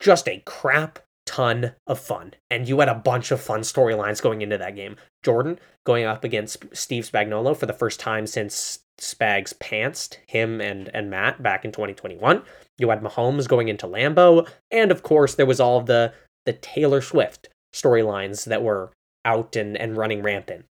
just 0.00 0.28
a 0.28 0.42
crap 0.44 0.98
ton 1.26 1.72
of 1.86 1.98
fun. 1.98 2.34
And 2.50 2.68
you 2.68 2.80
had 2.80 2.88
a 2.88 2.94
bunch 2.94 3.30
of 3.30 3.40
fun 3.40 3.60
storylines 3.60 4.22
going 4.22 4.42
into 4.42 4.58
that 4.58 4.76
game. 4.76 4.96
Jordan 5.22 5.58
going 5.84 6.04
up 6.04 6.24
against 6.24 6.64
Steve 6.72 7.08
Spagnuolo 7.10 7.56
for 7.56 7.66
the 7.66 7.72
first 7.72 8.00
time 8.00 8.26
since 8.26 8.80
Spags 9.00 9.52
pantsed 9.54 10.18
him 10.26 10.60
and, 10.60 10.90
and 10.94 11.10
Matt 11.10 11.42
back 11.42 11.64
in 11.64 11.72
2021. 11.72 12.42
You 12.78 12.90
had 12.90 13.02
Mahomes 13.02 13.48
going 13.48 13.68
into 13.68 13.86
Lambeau. 13.86 14.48
And 14.70 14.90
of 14.90 15.02
course, 15.02 15.34
there 15.34 15.46
was 15.46 15.60
all 15.60 15.80
the, 15.80 16.12
the 16.46 16.52
Taylor 16.52 17.00
Swift 17.00 17.48
storylines 17.74 18.44
that 18.44 18.62
were 18.62 18.92
out 19.24 19.56
and, 19.56 19.76
and 19.76 19.96
running 19.96 20.22
rampant. 20.22 20.64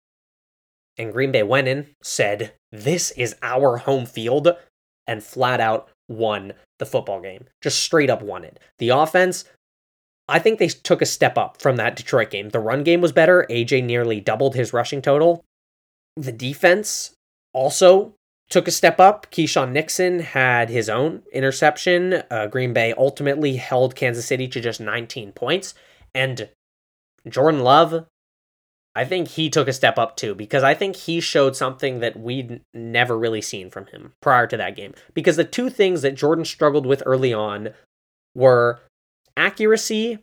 And 0.96 1.12
Green 1.12 1.32
Bay 1.32 1.42
went 1.42 1.66
in, 1.66 1.88
said, 2.02 2.54
This 2.74 3.12
is 3.12 3.36
our 3.40 3.76
home 3.76 4.04
field, 4.04 4.48
and 5.06 5.22
flat 5.22 5.60
out 5.60 5.88
won 6.08 6.54
the 6.80 6.86
football 6.86 7.20
game. 7.20 7.44
Just 7.62 7.80
straight 7.80 8.10
up 8.10 8.20
won 8.20 8.42
it. 8.42 8.58
The 8.80 8.88
offense, 8.88 9.44
I 10.28 10.40
think 10.40 10.58
they 10.58 10.66
took 10.66 11.00
a 11.00 11.06
step 11.06 11.38
up 11.38 11.62
from 11.62 11.76
that 11.76 11.94
Detroit 11.94 12.30
game. 12.30 12.48
The 12.48 12.58
run 12.58 12.82
game 12.82 13.00
was 13.00 13.12
better. 13.12 13.46
AJ 13.48 13.84
nearly 13.84 14.20
doubled 14.20 14.56
his 14.56 14.72
rushing 14.72 15.02
total. 15.02 15.44
The 16.16 16.32
defense 16.32 17.14
also 17.52 18.14
took 18.50 18.66
a 18.66 18.72
step 18.72 18.98
up. 18.98 19.30
Keisean 19.30 19.70
Nixon 19.70 20.18
had 20.18 20.68
his 20.68 20.88
own 20.88 21.22
interception. 21.32 22.24
Uh, 22.28 22.48
Green 22.48 22.72
Bay 22.72 22.92
ultimately 22.98 23.54
held 23.54 23.94
Kansas 23.94 24.26
City 24.26 24.48
to 24.48 24.60
just 24.60 24.80
19 24.80 25.30
points. 25.30 25.74
And 26.12 26.48
Jordan 27.28 27.62
Love, 27.62 28.06
I 28.96 29.04
think 29.04 29.28
he 29.28 29.50
took 29.50 29.66
a 29.66 29.72
step 29.72 29.98
up 29.98 30.16
too 30.16 30.34
because 30.34 30.62
I 30.62 30.74
think 30.74 30.96
he 30.96 31.20
showed 31.20 31.56
something 31.56 32.00
that 32.00 32.18
we'd 32.18 32.60
never 32.72 33.18
really 33.18 33.42
seen 33.42 33.70
from 33.70 33.86
him 33.86 34.12
prior 34.22 34.46
to 34.46 34.56
that 34.56 34.76
game. 34.76 34.94
Because 35.14 35.36
the 35.36 35.44
two 35.44 35.68
things 35.68 36.02
that 36.02 36.14
Jordan 36.14 36.44
struggled 36.44 36.86
with 36.86 37.02
early 37.04 37.34
on 37.34 37.70
were 38.34 38.80
accuracy 39.36 40.20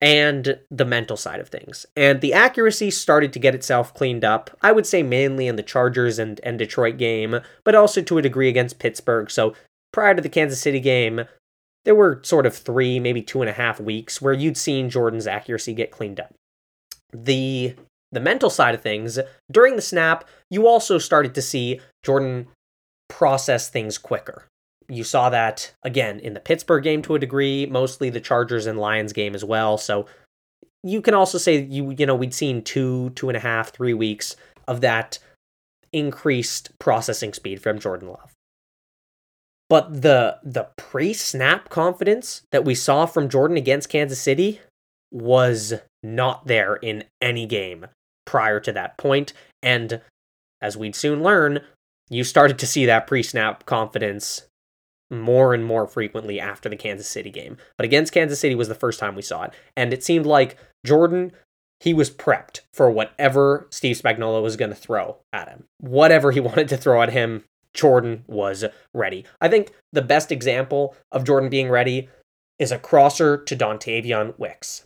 and 0.00 0.60
the 0.70 0.84
mental 0.84 1.16
side 1.16 1.40
of 1.40 1.48
things. 1.48 1.86
And 1.96 2.20
the 2.20 2.34
accuracy 2.34 2.90
started 2.90 3.32
to 3.32 3.38
get 3.38 3.54
itself 3.54 3.94
cleaned 3.94 4.24
up, 4.24 4.50
I 4.60 4.70
would 4.70 4.86
say 4.86 5.02
mainly 5.02 5.46
in 5.46 5.56
the 5.56 5.62
Chargers 5.62 6.18
and, 6.18 6.40
and 6.44 6.58
Detroit 6.58 6.98
game, 6.98 7.40
but 7.64 7.74
also 7.74 8.02
to 8.02 8.18
a 8.18 8.22
degree 8.22 8.48
against 8.48 8.78
Pittsburgh. 8.78 9.30
So 9.30 9.54
prior 9.92 10.14
to 10.14 10.20
the 10.20 10.28
Kansas 10.28 10.60
City 10.60 10.80
game, 10.80 11.24
there 11.84 11.94
were 11.94 12.20
sort 12.22 12.46
of 12.46 12.56
three, 12.56 13.00
maybe 13.00 13.22
two 13.22 13.40
and 13.40 13.48
a 13.48 13.54
half 13.54 13.80
weeks 13.80 14.20
where 14.20 14.32
you'd 14.32 14.56
seen 14.56 14.90
Jordan's 14.90 15.26
accuracy 15.26 15.74
get 15.74 15.90
cleaned 15.90 16.20
up. 16.20 16.34
The 17.12 17.74
the 18.14 18.20
mental 18.20 18.50
side 18.50 18.74
of 18.74 18.82
things, 18.82 19.18
during 19.50 19.76
the 19.76 19.82
snap, 19.82 20.28
you 20.50 20.66
also 20.66 20.98
started 20.98 21.34
to 21.34 21.42
see 21.42 21.80
Jordan 22.02 22.48
process 23.08 23.68
things 23.68 23.98
quicker. 23.98 24.46
You 24.88 25.04
saw 25.04 25.30
that 25.30 25.72
again 25.82 26.20
in 26.20 26.34
the 26.34 26.40
Pittsburgh 26.40 26.84
game 26.84 27.02
to 27.02 27.14
a 27.14 27.18
degree, 27.18 27.66
mostly 27.66 28.10
the 28.10 28.20
Chargers 28.20 28.66
and 28.66 28.78
Lions 28.78 29.12
game 29.12 29.34
as 29.34 29.44
well. 29.44 29.78
So 29.78 30.06
you 30.82 31.00
can 31.00 31.14
also 31.14 31.38
say 31.38 31.62
you 31.62 31.94
you 31.96 32.06
know 32.06 32.14
we'd 32.14 32.34
seen 32.34 32.62
two, 32.62 33.10
two 33.10 33.28
and 33.28 33.36
a 33.36 33.40
half, 33.40 33.72
three 33.72 33.94
weeks 33.94 34.36
of 34.68 34.80
that 34.82 35.18
increased 35.92 36.70
processing 36.78 37.32
speed 37.32 37.62
from 37.62 37.78
Jordan 37.78 38.08
Love. 38.08 38.34
But 39.70 40.02
the 40.02 40.38
the 40.42 40.68
pre-snap 40.76 41.70
confidence 41.70 42.42
that 42.52 42.64
we 42.64 42.74
saw 42.74 43.06
from 43.06 43.30
Jordan 43.30 43.56
against 43.56 43.88
Kansas 43.88 44.20
City 44.20 44.60
was 45.10 45.74
not 46.02 46.46
there 46.46 46.76
in 46.76 47.04
any 47.22 47.46
game 47.46 47.86
prior 48.24 48.60
to 48.60 48.72
that 48.72 48.96
point. 48.98 49.32
And 49.62 50.00
as 50.60 50.76
we'd 50.76 50.96
soon 50.96 51.22
learn, 51.22 51.60
you 52.10 52.24
started 52.24 52.58
to 52.58 52.66
see 52.66 52.86
that 52.86 53.06
pre-snap 53.06 53.66
confidence 53.66 54.46
more 55.10 55.54
and 55.54 55.64
more 55.64 55.86
frequently 55.86 56.40
after 56.40 56.68
the 56.68 56.76
Kansas 56.76 57.08
City 57.08 57.30
game. 57.30 57.56
But 57.76 57.84
against 57.84 58.12
Kansas 58.12 58.40
City 58.40 58.54
was 58.54 58.68
the 58.68 58.74
first 58.74 58.98
time 58.98 59.14
we 59.14 59.22
saw 59.22 59.44
it. 59.44 59.52
And 59.76 59.92
it 59.92 60.02
seemed 60.02 60.26
like 60.26 60.56
Jordan, 60.84 61.32
he 61.80 61.94
was 61.94 62.10
prepped 62.10 62.60
for 62.72 62.90
whatever 62.90 63.66
Steve 63.70 64.00
Spagnuolo 64.00 64.42
was 64.42 64.56
going 64.56 64.70
to 64.70 64.76
throw 64.76 65.18
at 65.32 65.48
him. 65.48 65.64
Whatever 65.78 66.30
he 66.30 66.40
wanted 66.40 66.68
to 66.68 66.76
throw 66.76 67.02
at 67.02 67.12
him, 67.12 67.44
Jordan 67.74 68.24
was 68.26 68.64
ready. 68.94 69.24
I 69.40 69.48
think 69.48 69.72
the 69.92 70.02
best 70.02 70.30
example 70.30 70.94
of 71.10 71.24
Jordan 71.24 71.50
being 71.50 71.68
ready 71.68 72.08
is 72.58 72.70
a 72.70 72.78
crosser 72.78 73.36
to 73.36 73.56
Dontayvion 73.56 74.38
Wicks. 74.38 74.84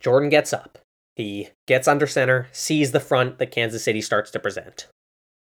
Jordan 0.00 0.30
gets 0.30 0.52
up. 0.52 0.78
He 1.16 1.48
gets 1.66 1.88
under 1.88 2.06
center, 2.06 2.48
sees 2.52 2.92
the 2.92 3.00
front 3.00 3.38
that 3.38 3.50
Kansas 3.50 3.82
City 3.82 4.02
starts 4.02 4.30
to 4.32 4.38
present, 4.38 4.86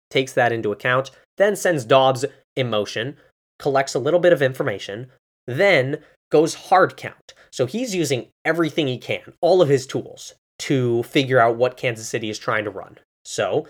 takes 0.09 0.33
that 0.33 0.51
into 0.51 0.71
account, 0.71 1.09
then 1.37 1.55
sends 1.55 1.85
Doubs 1.85 2.25
in 2.55 2.69
motion, 2.69 3.15
collects 3.59 3.95
a 3.95 3.99
little 3.99 4.19
bit 4.19 4.33
of 4.33 4.41
information, 4.41 5.07
then 5.47 5.99
goes 6.31 6.53
hard 6.55 6.97
count. 6.97 7.33
So 7.51 7.65
he's 7.65 7.95
using 7.95 8.27
everything 8.43 8.87
he 8.87 8.97
can, 8.97 9.33
all 9.39 9.61
of 9.61 9.69
his 9.69 9.87
tools, 9.87 10.33
to 10.59 11.03
figure 11.03 11.39
out 11.39 11.55
what 11.55 11.77
Kansas 11.77 12.09
City 12.09 12.29
is 12.29 12.37
trying 12.37 12.65
to 12.65 12.69
run. 12.69 12.97
So 13.23 13.67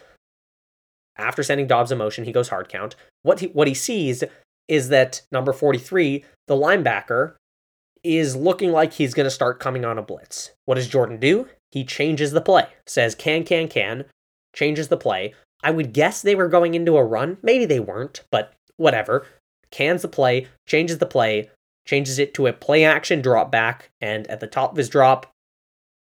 after 1.18 1.44
sending 1.44 1.68
Doubs 1.68 1.92
in 1.92 1.98
motion, 1.98 2.24
he 2.24 2.32
goes 2.32 2.50
hard 2.50 2.70
count. 2.70 2.96
What 3.22 3.40
he, 3.40 3.48
what 3.48 3.68
he 3.68 3.74
sees 3.74 4.24
is 4.68 4.90
that 4.90 5.22
number 5.32 5.54
43, 5.54 6.24
the 6.48 6.56
linebacker, 6.56 7.36
is 8.04 8.36
looking 8.36 8.72
like 8.72 8.94
he's 8.94 9.14
going 9.14 9.26
to 9.26 9.32
start 9.32 9.60
coming 9.60 9.86
on 9.86 9.98
a 9.98 10.02
blitz. 10.02 10.52
What 10.66 10.76
does 10.76 10.88
Jordan 10.88 11.20
do? 11.20 11.48
He 11.74 11.84
changes 11.84 12.32
the 12.32 12.42
play, 12.42 12.68
says 12.86 13.16
can, 13.16 13.44
can, 13.44 13.68
can, 13.68 14.06
changes 14.54 14.90
the 14.90 14.98
play. 14.98 15.34
I 15.64 15.72
would 15.72 15.94
guess 15.94 16.22
they 16.22 16.36
were 16.36 16.48
going 16.48 16.76
into 16.76 16.98
a 16.98 17.04
run. 17.04 17.38
Maybe 17.42 17.66
they 17.66 17.80
weren't, 17.80 18.24
but 18.32 18.54
whatever. 18.78 19.26
Cans 19.72 20.04
the 20.04 20.08
play, 20.08 20.48
changes 20.68 21.00
the 21.00 21.08
play, 21.08 21.50
changes 21.86 22.20
it 22.20 22.34
to 22.36 22.46
a 22.48 22.54
play 22.54 22.84
action 22.84 23.22
drop 23.22 23.52
back, 23.52 23.90
and 24.00 24.28
at 24.28 24.40
the 24.40 24.48
top 24.48 24.72
of 24.72 24.78
his 24.78 24.90
drop, 24.90 25.32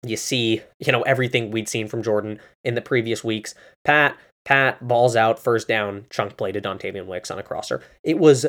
you 0.04 0.16
see, 0.16 0.60
you 0.80 0.90
know, 0.90 1.02
everything 1.02 1.50
we'd 1.50 1.68
seen 1.68 1.86
from 1.86 2.02
Jordan 2.02 2.40
in 2.64 2.74
the 2.74 2.82
previous 2.82 3.22
weeks. 3.22 3.54
Pat 3.84 4.16
Pat, 4.44 4.86
balls 4.86 5.16
out, 5.16 5.38
first 5.38 5.66
down, 5.66 6.04
chunk 6.10 6.36
play 6.36 6.52
to 6.52 6.60
Dontayvion 6.60 7.06
Wicks 7.06 7.30
on 7.30 7.38
a 7.38 7.42
crosser. 7.42 7.80
It 8.02 8.18
was 8.18 8.44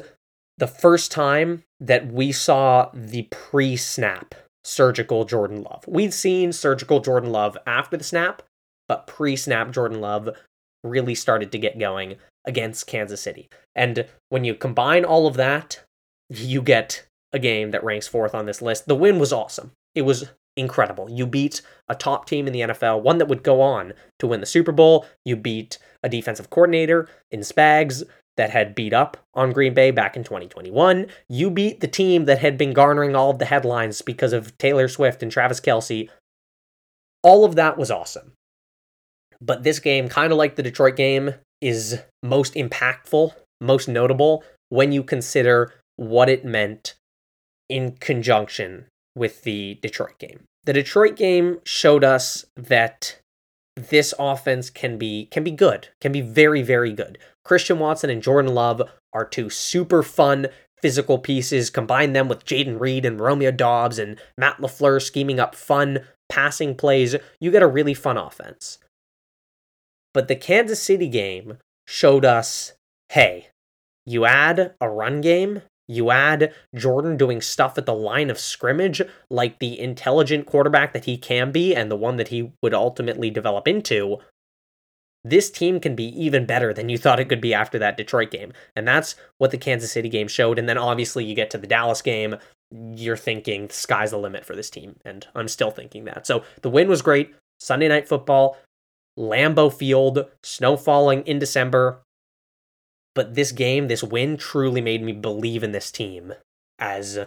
the 0.58 0.68
first 0.68 1.12
time 1.12 1.64
that 1.80 2.12
we 2.12 2.32
saw 2.32 2.90
the 2.94 3.24
pre 3.32 3.78
snap 3.78 4.36
surgical 4.66 5.26
Jordan 5.26 5.64
Love. 5.64 5.86
We'd 5.88 6.14
seen 6.14 6.52
surgical 6.52 7.00
Jordan 7.00 7.32
Love 7.32 7.58
after 7.68 7.96
the 7.96 8.04
snap, 8.04 8.42
but 8.88 9.08
pre 9.08 9.36
snap 9.36 9.72
Jordan 9.72 10.02
Love 10.02 10.30
really 10.84 11.16
started 11.16 11.52
to 11.52 11.60
get 11.60 11.80
going 11.80 12.16
against 12.46 12.88
Kansas 12.88 13.22
City. 13.22 13.50
And 13.76 14.06
when 14.30 14.44
you 14.44 14.56
combine 14.56 15.06
all 15.06 15.28
of 15.28 15.36
that, 15.36 15.84
you 16.30 16.62
get 16.62 17.06
a 17.32 17.40
game 17.40 17.72
that 17.72 17.84
ranks 17.84 18.08
fourth 18.08 18.34
on 18.34 18.46
this 18.46 18.62
list. 18.62 18.88
The 18.88 18.96
win 18.96 19.20
was 19.20 19.34
awesome. 19.34 19.72
It 19.94 20.04
was 20.04 20.30
incredible. 20.58 21.10
You 21.10 21.26
beat 21.28 21.62
a 21.88 21.96
top 21.96 22.28
team 22.28 22.48
in 22.48 22.54
the 22.54 22.62
NFL, 22.62 23.02
one 23.02 23.18
that 23.18 23.28
would 23.28 23.44
go 23.44 23.62
on 23.62 23.94
to 24.20 24.28
win 24.28 24.40
the 24.40 24.46
Super 24.46 24.72
Bowl. 24.72 25.06
You 25.26 25.36
beat 25.36 25.78
a 26.04 26.10
defensive 26.10 26.50
coordinator 26.50 27.08
in 27.32 27.42
Spags 27.42 28.04
that 28.38 28.50
had 28.50 28.76
beat 28.76 28.94
up 28.94 29.18
on 29.34 29.54
Green 29.54 29.74
Bay 29.74 29.92
back 29.92 30.16
in 30.16 30.24
2021. 30.24 31.08
You 31.30 31.50
beat 31.50 31.80
the 31.80 31.88
team 31.88 32.26
that 32.26 32.40
had 32.40 32.58
been 32.58 32.74
garnering 32.74 33.16
all 33.16 33.30
of 33.30 33.40
the 33.40 33.46
headlines 33.46 34.02
because 34.02 34.34
of 34.34 34.58
Taylor 34.58 34.88
Swift 34.88 35.24
and 35.24 35.32
Travis 35.32 35.62
Kelce. 35.62 36.10
All 37.24 37.46
of 37.46 37.56
that 37.56 37.78
was 37.78 37.90
awesome. 37.92 38.34
But 39.42 39.64
this 39.64 39.80
game, 39.80 40.10
kind 40.10 40.32
of 40.32 40.38
like 40.38 40.56
the 40.56 40.64
Detroit 40.64 40.96
game, 40.96 41.36
is 41.62 42.00
most 42.24 42.54
impactful, 42.56 43.34
most 43.62 43.88
notable 43.88 44.44
when 44.70 44.92
you 44.92 45.04
consider 45.04 45.74
what 45.98 46.30
it 46.30 46.46
meant 46.46 46.96
in 47.70 47.94
conjunction 47.94 48.86
with 49.16 49.44
the 49.44 49.80
Detroit 49.82 50.18
game. 50.20 50.42
The 50.66 50.74
Detroit 50.74 51.16
game 51.16 51.60
showed 51.66 52.04
us 52.04 52.46
that 52.56 53.20
this 53.76 54.14
offense 54.18 54.70
can 54.70 54.98
be 54.98 55.28
can 55.28 55.44
be 55.44 55.52
good, 55.52 55.90
can 56.02 56.12
be 56.12 56.22
very 56.22 56.62
very 56.62 56.94
good. 56.94 57.18
Christian 57.44 57.80
Watson 57.80 58.10
and 58.10 58.24
Jordan 58.24 58.54
Love 58.54 58.82
are 59.14 59.26
two 59.26 59.50
super 59.50 60.02
fun 60.04 60.48
physical 60.82 61.18
pieces. 61.18 61.70
Combine 61.70 62.14
them 62.14 62.28
with 62.28 62.46
Jayden 62.46 62.80
Reed 62.80 63.06
and 63.06 63.20
Romeo 63.20 63.52
Doubs 63.52 64.00
and 64.00 64.20
Matt 64.38 64.58
LaFleur 64.58 65.02
scheming 65.02 65.40
up 65.40 65.56
fun 65.56 66.00
passing 66.30 66.76
plays, 66.76 67.16
you 67.40 67.52
get 67.52 67.64
a 67.64 67.68
really 67.68 67.94
fun 67.94 68.18
offense. 68.18 68.80
But 70.14 70.28
the 70.28 70.36
Kansas 70.36 70.82
City 70.82 71.08
game 71.08 71.58
showed 71.88 72.26
us, 72.26 72.74
hey, 73.10 73.50
you 74.06 74.26
add 74.26 74.74
a 74.80 74.90
run 74.90 75.22
game, 75.22 75.62
you 75.88 76.12
add 76.12 76.54
Jordan 76.74 77.18
doing 77.18 77.42
stuff 77.42 77.78
at 77.78 77.86
the 77.86 77.94
line 77.94 78.30
of 78.30 78.40
scrimmage, 78.40 79.02
like 79.30 79.60
the 79.60 79.80
intelligent 79.80 80.46
quarterback 80.46 80.94
that 80.94 81.06
he 81.06 81.18
can 81.18 81.52
be 81.52 81.76
and 81.76 81.92
the 81.92 81.96
one 81.96 82.18
that 82.18 82.30
he 82.30 82.52
would 82.62 82.74
ultimately 82.74 83.30
develop 83.30 83.68
into. 83.68 84.18
This 85.24 85.50
team 85.50 85.80
can 85.80 85.96
be 85.96 86.06
even 86.22 86.46
better 86.46 86.74
than 86.74 86.90
you 86.90 86.98
thought 86.98 87.20
it 87.20 87.30
could 87.30 87.42
be 87.42 87.54
after 87.54 87.80
that 87.80 87.98
Detroit 87.98 88.30
game. 88.30 88.54
And 88.76 88.88
that's 88.88 89.16
what 89.40 89.52
the 89.52 89.58
Kansas 89.58 89.92
City 89.92 90.10
game 90.10 90.28
showed. 90.28 90.60
And 90.60 90.70
then 90.70 90.78
obviously 90.78 91.26
you 91.26 91.34
get 91.36 91.50
to 91.52 91.58
the 91.58 91.68
Dallas 91.68 92.02
game, 92.02 92.36
you're 92.72 93.18
thinking 93.18 93.68
the 93.68 93.74
sky's 93.74 94.12
the 94.12 94.18
limit 94.18 94.46
for 94.46 94.56
this 94.56 94.70
team. 94.70 94.98
And 95.04 95.26
I'm 95.34 95.48
still 95.48 95.72
thinking 95.72 96.06
that. 96.06 96.28
So 96.28 96.44
the 96.62 96.70
win 96.70 96.88
was 96.88 97.02
great. 97.02 97.34
Sunday 97.60 97.88
night 97.88 98.08
football, 98.08 98.58
Lambeau 99.18 99.74
Field, 99.74 100.26
snow 100.44 100.78
falling 100.78 101.24
in 101.24 101.40
December. 101.40 102.02
But 103.16 103.34
this 103.34 103.52
game, 103.52 103.88
this 103.88 104.04
win, 104.04 104.38
truly 104.38 104.82
made 104.82 105.02
me 105.02 105.14
believe 105.14 105.64
in 105.64 105.72
this 105.72 105.90
team 105.90 106.34
as 106.78 107.18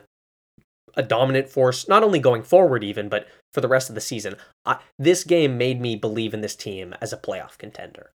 a 0.95 1.03
dominant 1.03 1.49
force, 1.49 1.89
not 1.89 2.03
only 2.03 2.19
going 2.19 2.43
forward, 2.43 2.85
even, 2.85 3.09
but 3.09 3.27
for 3.53 3.61
the 3.61 3.69
rest 3.69 3.89
of 3.89 3.95
the 3.95 4.01
season. 4.01 4.37
I, 4.65 4.79
this 4.99 5.25
game 5.25 5.57
made 5.57 5.81
me 5.81 5.97
believe 5.97 6.35
in 6.35 6.41
this 6.43 6.57
team 6.57 6.95
as 7.01 7.13
a 7.13 7.17
playoff 7.17 7.57
contender. 7.57 8.11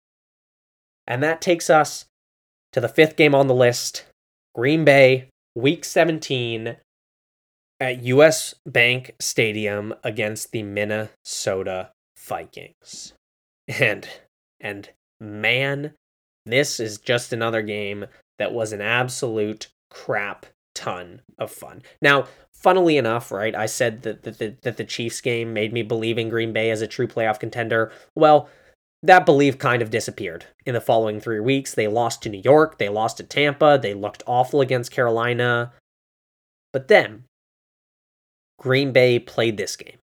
And 1.07 1.23
that 1.23 1.41
takes 1.41 1.71
us 1.71 2.07
to 2.73 2.81
the 2.81 2.89
fifth 2.89 3.17
game 3.17 3.35
on 3.35 3.47
the 3.47 3.55
list 3.55 4.05
Green 4.55 4.85
Bay, 4.85 5.29
week 5.55 5.85
17 5.85 6.77
at 7.81 8.03
US 8.03 8.55
Bank 8.67 9.13
Stadium 9.21 9.95
against 10.05 10.53
the 10.53 10.63
Minnesota 10.63 11.91
Vikings. 12.19 13.15
And 13.69 14.09
and 14.61 14.91
man, 15.21 15.95
this 16.47 16.81
is 16.81 16.99
just 16.99 17.33
another 17.33 17.63
game 17.63 18.07
that 18.39 18.53
was 18.53 18.73
an 18.73 18.81
absolute 18.81 19.69
crap 19.91 20.47
ton 20.75 21.21
of 21.39 21.51
fun. 21.51 21.83
Now, 22.01 22.27
funnily 22.53 22.97
enough, 22.97 23.31
right, 23.31 23.55
I 23.55 23.67
said 23.67 24.03
that, 24.03 24.23
that, 24.23 24.39
that, 24.39 24.63
that 24.63 24.77
the 24.77 24.85
Chiefs 24.85 25.21
game 25.21 25.53
made 25.53 25.73
me 25.73 25.83
believe 25.83 26.19
in 26.19 26.29
Green 26.29 26.53
Bay 26.53 26.71
as 26.71 26.83
a 26.83 26.87
true 26.87 27.07
playoff 27.07 27.39
contender. 27.39 27.93
Well, 28.15 28.49
that 29.03 29.27
belief 29.27 29.59
kind 29.59 29.83
of 29.83 29.91
disappeared 29.91 30.47
in 30.65 30.75
the 30.75 30.81
following 30.81 31.21
three 31.21 31.41
weeks. 31.41 31.75
They 31.75 31.89
lost 31.89 32.23
to 32.23 32.29
New 32.29 32.41
York, 32.45 32.79
they 32.79 32.89
lost 32.89 33.17
to 33.19 33.25
Tampa, 33.25 33.79
they 33.81 33.95
looked 33.95 34.23
awful 34.27 34.61
against 34.61 34.93
Carolina. 34.93 35.73
But 36.73 36.89
then, 36.89 37.25
Green 38.59 38.93
Bay 38.93 39.19
played 39.19 39.57
this 39.57 39.77
game. 39.77 39.99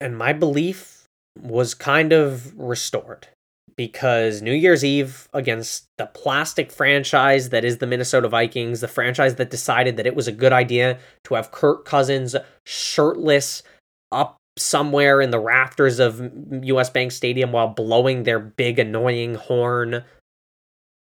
And 0.00 0.16
my 0.16 0.32
belief 0.32 1.04
was 1.38 1.74
kind 1.74 2.12
of 2.12 2.58
restored 2.58 3.28
because 3.76 4.42
New 4.42 4.52
Year's 4.52 4.84
Eve 4.84 5.28
against 5.32 5.86
the 5.98 6.06
plastic 6.06 6.70
franchise 6.70 7.50
that 7.50 7.64
is 7.64 7.78
the 7.78 7.86
Minnesota 7.86 8.28
Vikings, 8.28 8.80
the 8.80 8.88
franchise 8.88 9.36
that 9.36 9.50
decided 9.50 9.96
that 9.96 10.06
it 10.06 10.16
was 10.16 10.28
a 10.28 10.32
good 10.32 10.52
idea 10.52 10.98
to 11.24 11.34
have 11.34 11.50
Kirk 11.50 11.84
Cousins 11.84 12.34
shirtless 12.64 13.62
up 14.12 14.36
somewhere 14.56 15.20
in 15.20 15.30
the 15.30 15.38
rafters 15.38 15.98
of 15.98 16.20
US 16.62 16.90
Bank 16.90 17.12
Stadium 17.12 17.52
while 17.52 17.68
blowing 17.68 18.22
their 18.22 18.40
big 18.40 18.78
annoying 18.78 19.34
horn. 19.34 20.04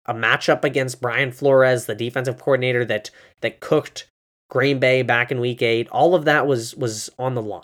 A 0.06 0.14
matchup 0.14 0.64
against 0.64 1.00
Brian 1.00 1.32
Flores, 1.32 1.86
the 1.86 1.94
defensive 1.94 2.38
coordinator 2.38 2.84
that 2.86 3.10
that 3.42 3.60
cooked 3.60 4.08
Green 4.48 4.78
Bay 4.78 5.02
back 5.02 5.30
in 5.30 5.40
week 5.40 5.60
8. 5.60 5.88
All 5.90 6.14
of 6.14 6.24
that 6.24 6.46
was 6.46 6.74
was 6.74 7.10
on 7.18 7.34
the 7.34 7.42
line. 7.42 7.62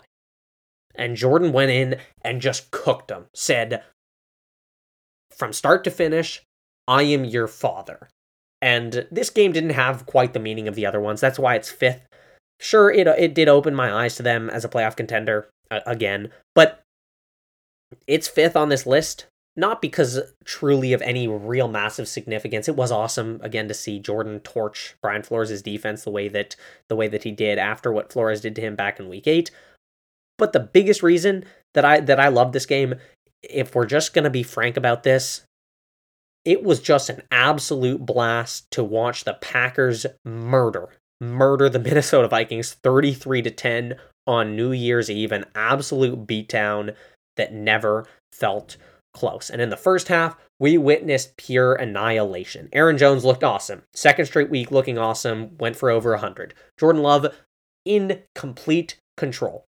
And 0.93 1.17
Jordan 1.17 1.51
went 1.51 1.71
in 1.71 1.97
and 2.21 2.41
just 2.41 2.71
cooked 2.71 3.09
them. 3.09 3.25
Said 3.33 3.83
from 5.37 5.53
start 5.53 5.83
to 5.83 5.91
finish, 5.91 6.43
I 6.87 7.03
am 7.03 7.25
your 7.25 7.47
father. 7.47 8.09
And 8.61 9.07
this 9.11 9.29
game 9.29 9.51
didn't 9.51 9.71
have 9.71 10.05
quite 10.05 10.33
the 10.33 10.39
meaning 10.39 10.67
of 10.67 10.75
the 10.75 10.85
other 10.85 10.99
ones. 10.99 11.21
That's 11.21 11.39
why 11.39 11.55
it's 11.55 11.69
fifth. 11.69 12.07
Sure, 12.59 12.89
it 12.89 13.05
it 13.07 13.35
did 13.35 13.49
open 13.49 13.75
my 13.75 13.93
eyes 13.93 14.15
to 14.15 14.23
them 14.23 14.49
as 14.49 14.63
a 14.63 14.69
playoff 14.69 14.95
contender 14.95 15.49
uh, 15.69 15.81
again, 15.85 16.31
but 16.53 16.81
it's 18.07 18.27
fifth 18.27 18.55
on 18.55 18.69
this 18.69 18.85
list. 18.85 19.27
Not 19.57 19.81
because 19.81 20.19
truly 20.43 20.91
of 20.91 21.01
any 21.01 21.29
real 21.29 21.69
massive 21.69 22.09
significance. 22.09 22.67
It 22.67 22.75
was 22.75 22.91
awesome 22.91 23.39
again 23.41 23.69
to 23.69 23.73
see 23.73 23.99
Jordan 23.99 24.41
torch 24.41 24.95
Brian 25.01 25.23
Flores' 25.23 25.61
defense 25.61 26.03
the 26.03 26.11
way 26.11 26.27
that 26.27 26.57
the 26.89 26.95
way 26.95 27.07
that 27.07 27.23
he 27.23 27.31
did 27.31 27.57
after 27.57 27.91
what 27.91 28.11
Flores 28.11 28.41
did 28.41 28.55
to 28.55 28.61
him 28.61 28.75
back 28.75 28.99
in 28.99 29.07
week 29.07 29.27
eight. 29.27 29.51
But 30.37 30.51
the 30.51 30.59
biggest 30.59 31.01
reason 31.01 31.45
that 31.73 31.85
I 31.85 32.01
that 32.01 32.19
I 32.19 32.27
love 32.27 32.51
this 32.51 32.65
game 32.65 32.95
if 33.49 33.75
we're 33.75 33.85
just 33.85 34.13
going 34.13 34.23
to 34.23 34.29
be 34.29 34.43
frank 34.43 34.77
about 34.77 35.03
this, 35.03 35.43
it 36.43 36.63
was 36.63 36.79
just 36.79 37.09
an 37.09 37.23
absolute 37.31 38.05
blast 38.05 38.69
to 38.71 38.83
watch 38.83 39.23
the 39.23 39.33
Packers 39.33 40.05
murder 40.23 40.89
murder 41.21 41.69
the 41.69 41.79
Minnesota 41.85 42.27
Vikings 42.27 42.73
33 42.73 43.41
to 43.43 43.51
10 43.51 43.95
on 44.27 44.55
New 44.55 44.71
Year's 44.71 45.09
Eve, 45.09 45.31
an 45.31 45.45
absolute 45.53 46.25
beatdown 46.25 46.95
that 47.37 47.53
never 47.53 48.07
felt 48.33 48.77
close. 49.13 49.49
And 49.49 49.61
in 49.61 49.69
the 49.69 49.77
first 49.77 50.07
half, 50.07 50.35
we 50.59 50.77
witnessed 50.77 51.37
pure 51.37 51.73
annihilation. 51.75 52.69
Aaron 52.73 52.97
Jones 52.97 53.23
looked 53.23 53.43
awesome. 53.43 53.83
Second 53.93 54.25
straight 54.25 54.49
week 54.49 54.71
looking 54.71 54.97
awesome, 54.97 55.57
went 55.57 55.75
for 55.75 55.89
over 55.89 56.11
100. 56.11 56.53
Jordan 56.77 57.01
Love 57.01 57.27
in 57.85 58.21
complete 58.33 58.97
control 59.15 59.65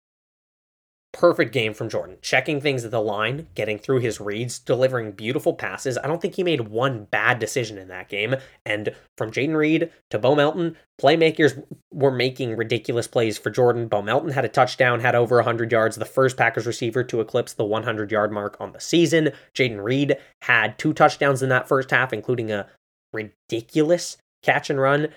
perfect 1.18 1.52
game 1.52 1.72
from 1.72 1.88
Jordan. 1.88 2.18
Checking 2.20 2.60
things 2.60 2.84
at 2.84 2.90
the 2.90 3.00
line, 3.00 3.46
getting 3.54 3.78
through 3.78 4.00
his 4.00 4.20
reads, 4.20 4.58
delivering 4.58 5.12
beautiful 5.12 5.54
passes. 5.54 5.96
I 5.96 6.06
don't 6.06 6.20
think 6.20 6.34
he 6.34 6.44
made 6.44 6.68
one 6.68 7.04
bad 7.04 7.38
decision 7.38 7.78
in 7.78 7.88
that 7.88 8.10
game. 8.10 8.36
And 8.66 8.94
from 9.16 9.30
Jayden 9.30 9.56
Reed 9.56 9.90
to 10.10 10.18
Bo 10.18 10.34
Melton, 10.34 10.76
playmakers 11.00 11.64
were 11.90 12.10
making 12.10 12.56
ridiculous 12.56 13.08
plays 13.08 13.38
for 13.38 13.50
Jordan. 13.50 13.88
Bo 13.88 14.02
Melton 14.02 14.32
had 14.32 14.44
a 14.44 14.48
touchdown, 14.48 15.00
had 15.00 15.14
over 15.14 15.36
100 15.36 15.72
yards, 15.72 15.96
the 15.96 16.04
first 16.04 16.36
Packers 16.36 16.66
receiver 16.66 17.02
to 17.04 17.20
eclipse 17.20 17.54
the 17.54 17.64
100 17.64 18.12
yard 18.12 18.30
mark 18.30 18.56
on 18.60 18.72
the 18.72 18.80
season. 18.80 19.30
Jayden 19.54 19.82
Reed 19.82 20.18
had 20.42 20.78
two 20.78 20.92
touchdowns 20.92 21.42
in 21.42 21.48
that 21.48 21.68
first 21.68 21.90
half, 21.90 22.12
including 22.12 22.50
a 22.50 22.66
ridiculous 23.12 24.18
catch 24.42 24.68
and 24.68 24.78
run 24.78 25.08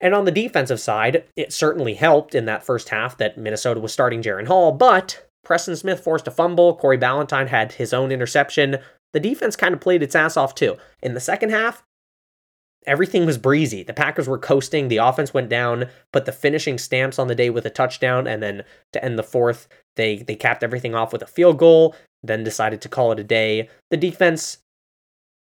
and 0.00 0.14
on 0.14 0.26
the 0.26 0.30
defensive 0.30 0.80
side, 0.80 1.24
it 1.34 1.52
certainly 1.52 1.94
helped 1.94 2.34
in 2.34 2.44
that 2.44 2.62
first 2.62 2.90
half 2.90 3.16
that 3.18 3.38
Minnesota 3.38 3.80
was 3.80 3.92
starting 3.92 4.22
Jaren 4.22 4.46
Hall, 4.46 4.70
but 4.70 5.26
Preston 5.44 5.76
Smith 5.76 6.00
forced 6.00 6.28
a 6.28 6.30
fumble. 6.30 6.76
Corey 6.76 6.98
Ballentine 6.98 7.48
had 7.48 7.72
his 7.72 7.92
own 7.92 8.10
interception. 8.10 8.78
The 9.12 9.20
defense 9.20 9.56
kind 9.56 9.74
of 9.74 9.80
played 9.80 10.02
its 10.02 10.14
ass 10.14 10.36
off 10.36 10.54
too. 10.54 10.76
In 11.02 11.14
the 11.14 11.20
second 11.20 11.50
half, 11.50 11.84
everything 12.86 13.26
was 13.26 13.38
breezy. 13.38 13.82
The 13.82 13.92
Packers 13.92 14.28
were 14.28 14.38
coasting. 14.38 14.88
The 14.88 14.98
offense 14.98 15.32
went 15.32 15.48
down, 15.48 15.86
put 16.12 16.24
the 16.24 16.32
finishing 16.32 16.78
stamps 16.78 17.18
on 17.18 17.28
the 17.28 17.34
day 17.34 17.50
with 17.50 17.66
a 17.66 17.70
touchdown, 17.70 18.26
and 18.26 18.42
then 18.42 18.64
to 18.92 19.04
end 19.04 19.18
the 19.18 19.22
fourth, 19.22 19.68
they 19.96 20.16
they 20.16 20.36
capped 20.36 20.62
everything 20.62 20.94
off 20.94 21.12
with 21.12 21.22
a 21.22 21.26
field 21.26 21.58
goal. 21.58 21.94
Then 22.22 22.42
decided 22.42 22.80
to 22.82 22.88
call 22.88 23.12
it 23.12 23.20
a 23.20 23.24
day. 23.24 23.68
The 23.90 23.96
defense, 23.96 24.58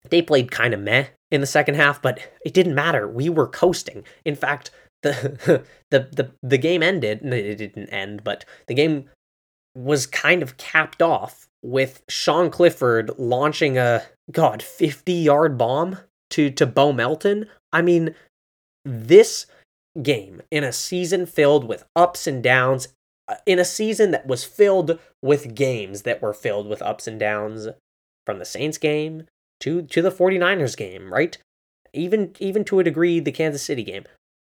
they 0.09 0.21
played 0.21 0.51
kind 0.51 0.73
of 0.73 0.81
meh 0.81 1.05
in 1.31 1.41
the 1.41 1.47
second 1.47 1.75
half, 1.75 2.01
but 2.01 2.19
it 2.45 2.53
didn't 2.53 2.75
matter. 2.75 3.07
We 3.07 3.29
were 3.29 3.47
coasting. 3.47 4.03
In 4.25 4.35
fact, 4.35 4.69
the 5.01 5.63
the 5.91 6.09
the 6.11 6.31
the 6.41 6.57
game 6.57 6.83
ended. 6.83 7.23
It 7.23 7.55
didn't 7.55 7.89
end, 7.89 8.23
but 8.23 8.45
the 8.67 8.73
game 8.73 9.09
was 9.75 10.05
kind 10.05 10.41
of 10.43 10.57
capped 10.57 11.01
off 11.01 11.47
with 11.63 12.03
Sean 12.09 12.49
Clifford 12.49 13.11
launching 13.17 13.77
a 13.77 14.03
god 14.31 14.61
50 14.61 15.13
yard 15.13 15.57
bomb 15.57 15.97
to 16.31 16.49
to 16.51 16.65
Bo 16.65 16.93
Melton. 16.93 17.47
I 17.71 17.81
mean, 17.81 18.15
this 18.85 19.45
game 20.01 20.41
in 20.51 20.63
a 20.63 20.73
season 20.73 21.25
filled 21.25 21.67
with 21.67 21.85
ups 21.95 22.27
and 22.27 22.43
downs, 22.43 22.89
uh, 23.27 23.35
in 23.45 23.59
a 23.59 23.65
season 23.65 24.11
that 24.11 24.27
was 24.27 24.43
filled 24.43 24.99
with 25.21 25.55
games 25.55 26.01
that 26.03 26.21
were 26.21 26.33
filled 26.33 26.67
with 26.67 26.81
ups 26.81 27.07
and 27.07 27.19
downs 27.19 27.67
from 28.25 28.39
the 28.39 28.45
Saints 28.45 28.77
game 28.77 29.27
to 29.61 29.81
to 29.83 30.01
the 30.01 30.11
49ers 30.11 30.75
game, 30.75 31.11
right? 31.13 31.37
Even 31.93 32.35
even 32.39 32.63
to 32.65 32.79
a 32.79 32.83
degree 32.83 33.19
the 33.19 33.31
Kansas 33.31 33.63
City 33.63 33.83
game. 33.83 34.03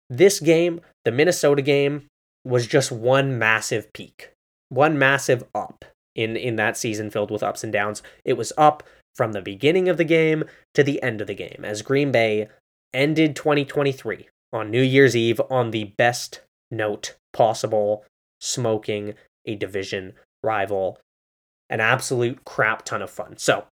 This 0.09 0.39
game, 0.39 0.79
the 1.03 1.11
Minnesota 1.11 1.61
game 1.61 2.05
was 2.45 2.65
just 2.65 2.93
one 2.93 3.37
massive 3.37 3.91
peak 3.91 4.31
one 4.69 4.97
massive 4.97 5.43
up 5.55 5.85
in 6.15 6.35
in 6.35 6.55
that 6.57 6.77
season 6.77 7.09
filled 7.09 7.31
with 7.31 7.43
ups 7.43 7.63
and 7.63 7.71
downs. 7.71 8.01
It 8.25 8.33
was 8.33 8.53
up 8.57 8.83
from 9.15 9.31
the 9.31 9.41
beginning 9.41 9.89
of 9.89 9.97
the 9.97 10.03
game 10.03 10.43
to 10.73 10.83
the 10.83 11.01
end 11.01 11.21
of 11.21 11.27
the 11.27 11.35
game 11.35 11.61
as 11.63 11.81
Green 11.81 12.11
Bay 12.11 12.49
ended 12.93 13.35
2023 13.35 14.27
on 14.53 14.71
New 14.71 14.81
Year's 14.81 15.15
Eve 15.15 15.41
on 15.49 15.71
the 15.71 15.85
best 15.97 16.41
note 16.71 17.15
possible, 17.33 18.05
smoking 18.39 19.13
a 19.45 19.55
division 19.55 20.13
rival. 20.43 20.99
An 21.69 21.81
absolute 21.81 22.45
crap 22.45 22.85
ton 22.85 23.01
of 23.01 23.09
fun. 23.09 23.37
So, 23.37 23.65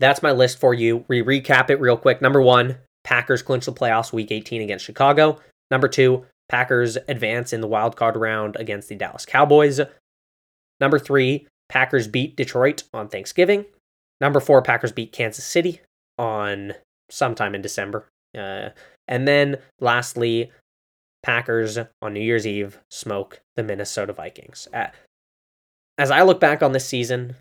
that's 0.00 0.22
my 0.22 0.32
list 0.32 0.58
for 0.58 0.74
you. 0.74 1.04
We 1.08 1.22
recap 1.22 1.70
it 1.70 1.80
real 1.80 1.96
quick. 1.96 2.20
Number 2.20 2.42
1, 2.42 2.76
Packers 3.04 3.42
clinch 3.42 3.66
the 3.66 3.72
playoffs 3.72 4.12
week 4.12 4.32
18 4.32 4.60
against 4.60 4.84
Chicago. 4.84 5.38
Number 5.70 5.88
2, 5.88 6.26
Packers 6.48 6.96
advance 7.08 7.52
in 7.52 7.60
the 7.60 7.66
wild 7.66 7.96
card 7.96 8.16
round 8.16 8.56
against 8.56 8.88
the 8.88 8.94
Dallas 8.94 9.26
Cowboys. 9.26 9.80
Number 10.80 10.98
three, 10.98 11.46
Packers 11.68 12.06
beat 12.06 12.36
Detroit 12.36 12.84
on 12.92 13.08
Thanksgiving. 13.08 13.64
Number 14.20 14.40
four, 14.40 14.62
Packers 14.62 14.92
beat 14.92 15.12
Kansas 15.12 15.44
City 15.44 15.80
on 16.18 16.74
sometime 17.10 17.54
in 17.54 17.62
December. 17.62 18.06
Uh, 18.36 18.70
and 19.08 19.26
then 19.26 19.56
lastly, 19.80 20.50
Packers 21.22 21.78
on 22.00 22.14
New 22.14 22.20
Year's 22.20 22.46
Eve 22.46 22.78
smoke 22.90 23.40
the 23.56 23.62
Minnesota 23.62 24.12
Vikings. 24.12 24.68
Uh, 24.72 24.88
as 25.98 26.10
I 26.10 26.22
look 26.22 26.38
back 26.38 26.62
on 26.62 26.72
this 26.72 26.86
season, 26.86 27.36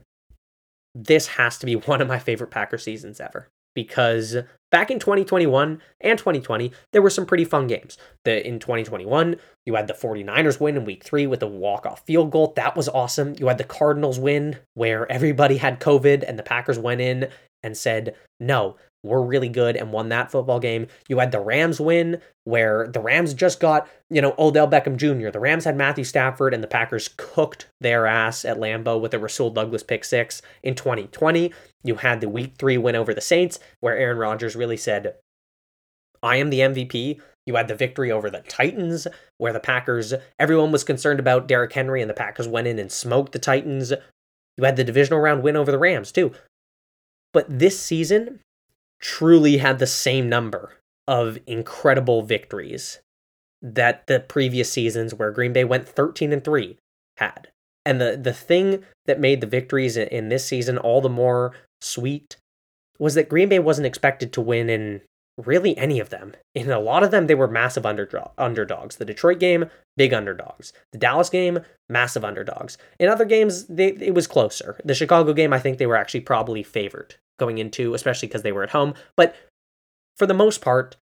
this 0.94 1.28
has 1.28 1.58
to 1.60 1.66
be 1.66 1.76
one 1.76 2.02
of 2.02 2.08
my 2.08 2.20
favorite 2.20 2.52
Packer 2.52 2.78
seasons 2.78 3.20
ever 3.20 3.50
because 3.76 4.38
back 4.72 4.90
in 4.90 5.00
2021 5.00 5.82
and 6.02 6.18
2020, 6.18 6.72
there 6.92 7.02
were 7.02 7.10
some 7.10 7.26
pretty 7.26 7.46
fun 7.46 7.68
games. 7.68 7.98
The, 8.24 8.46
in 8.46 8.60
2021, 8.60 9.36
you 9.66 9.76
had 9.76 9.88
the 9.88 9.94
49ers 9.94 10.60
win 10.60 10.78
in 10.78 10.86
week 10.86 11.04
three 11.04 11.28
with 11.28 11.44
a 11.44 11.48
walk-off 11.48 12.04
field 12.06 12.32
goal. 12.32 12.54
That 12.56 12.76
was 12.76 12.90
awesome. 12.90 13.36
You 13.38 13.48
had 13.48 13.58
the 13.58 13.64
Cardinals 13.64 14.20
win 14.20 14.58
where 14.74 15.10
everybody 15.12 15.58
had 15.58 15.80
COVID 15.80 16.24
and 16.28 16.40
the 16.40 16.44
Packers 16.44 16.80
went 16.80 17.02
in 17.02 17.30
and 17.62 17.78
said, 17.78 18.16
no, 18.40 18.78
we're 19.06 19.22
really 19.22 19.50
good 19.50 19.76
and 19.76 19.92
won 19.92 20.10
that 20.10 20.32
football 20.32 20.60
game. 20.60 20.88
You 21.08 21.20
had 21.20 21.32
the 21.32 21.40
Rams 21.40 21.80
win 21.80 22.22
where 22.44 22.88
the 22.88 23.00
Rams 23.00 23.34
just 23.34 23.60
got, 23.60 23.88
you 24.10 24.22
know, 24.22 24.36
Odell 24.38 24.68
Beckham 24.68 24.98
Jr. 24.98 25.30
The 25.30 25.40
Rams 25.40 25.66
had 25.66 25.78
Matthew 25.78 26.04
Stafford 26.04 26.54
and 26.54 26.64
the 26.64 26.68
Packers 26.68 27.10
cooked 27.18 27.68
their 27.82 28.06
ass 28.06 28.46
at 28.46 28.58
Lambeau 28.58 29.00
with 29.00 29.14
a 29.14 29.20
Rasul 29.20 29.50
Douglas 29.50 29.84
pick 29.84 30.04
six. 30.04 30.42
In 30.64 30.76
2020, 30.76 31.54
you 31.84 31.96
had 31.96 32.22
the 32.22 32.30
week 32.30 32.54
three 32.58 32.78
win 32.78 32.96
over 32.96 33.14
the 33.14 33.22
Saints 33.22 33.60
where 33.80 33.98
Aaron 33.98 34.18
Rodgers 34.18 34.56
really 34.56 34.78
said, 34.78 35.16
I 36.22 36.38
am 36.38 36.50
the 36.50 36.60
MVP. 36.60 37.20
You 37.46 37.56
had 37.56 37.68
the 37.68 37.76
victory 37.76 38.12
over 38.12 38.30
the 38.32 38.42
Titans, 38.42 39.08
where 39.38 39.54
the 39.54 39.60
Packers, 39.60 40.14
everyone 40.40 40.72
was 40.72 40.84
concerned 40.84 41.20
about 41.20 41.48
Derrick 41.48 41.74
Henry, 41.74 42.02
and 42.02 42.10
the 42.10 42.16
Packers 42.16 42.48
went 42.48 42.68
in 42.68 42.80
and 42.80 42.92
smoked 42.92 43.34
the 43.34 43.40
Titans. 43.40 43.94
You 44.58 44.64
had 44.64 44.76
the 44.76 44.84
divisional 44.84 45.20
round 45.20 45.44
win 45.44 45.56
over 45.56 45.72
the 45.72 45.78
Rams, 45.78 46.12
too. 46.12 46.32
But 47.34 47.60
this 47.60 47.80
season 47.80 48.40
truly 49.00 49.58
had 49.58 49.80
the 49.80 49.88
same 49.88 50.30
number 50.30 50.74
of 51.08 51.38
incredible 51.48 52.22
victories 52.24 53.00
that 53.62 54.08
the 54.08 54.20
previous 54.20 54.72
seasons 54.72 55.14
where 55.14 55.32
Green 55.32 55.54
Bay 55.54 55.64
went 55.64 55.88
13 55.88 56.32
and 56.34 56.44
3 56.44 56.78
had. 57.18 57.50
And 57.86 58.02
the 58.02 58.18
the 58.18 58.34
thing 58.34 58.84
that 59.06 59.20
made 59.20 59.42
the 59.42 59.48
victories 59.48 59.96
in 59.96 60.30
this 60.30 60.46
season 60.46 60.78
all 60.78 61.02
the 61.02 61.10
more 61.10 61.54
sweet 61.82 62.38
was 62.98 63.14
that 63.14 63.30
Green 63.30 63.50
Bay 63.50 63.60
wasn't 63.60 63.88
expected 63.88 64.34
to 64.34 64.42
win 64.42 64.70
in 64.70 65.02
really 65.38 65.78
any 65.78 66.00
of 66.00 66.10
them. 66.10 66.34
In 66.54 66.72
a 66.72 66.80
lot 66.80 67.04
of 67.04 67.12
them, 67.12 67.28
they 67.28 67.36
were 67.36 67.48
massive 67.48 67.86
underdogs. 67.86 68.96
The 68.96 69.06
Detroit 69.06 69.40
game, 69.40 69.66
big 69.98 70.14
underdogs. 70.14 70.72
The 70.94 70.98
Dallas 70.98 71.30
game, 71.30 71.60
massive 71.90 72.24
underdogs. 72.24 72.78
In 73.00 73.10
other 73.10 73.26
games, 73.26 73.66
they, 73.66 73.88
it 73.88 74.14
was 74.14 74.28
closer. 74.28 74.80
The 74.86 74.96
Chicago 74.96 75.34
game, 75.34 75.52
I 75.52 75.60
think 75.60 75.78
they 75.78 75.88
were 75.88 75.98
actually 75.98 76.22
probably 76.22 76.64
favored 76.64 77.16
going 77.40 77.58
into, 77.58 77.94
especially 77.94 78.28
because 78.28 78.44
they 78.44 78.52
were 78.52 78.64
at 78.64 78.72
home. 78.72 78.94
But 79.16 79.36
for 80.16 80.26
the 80.26 80.34
most 80.34 80.62
part, 80.62 80.98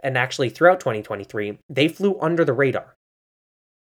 and 0.00 0.16
actually 0.16 0.50
throughout 0.50 0.80
2023, 0.80 1.58
they 1.68 1.88
flew 1.88 2.18
under 2.20 2.44
the 2.44 2.52
radar. 2.52 2.94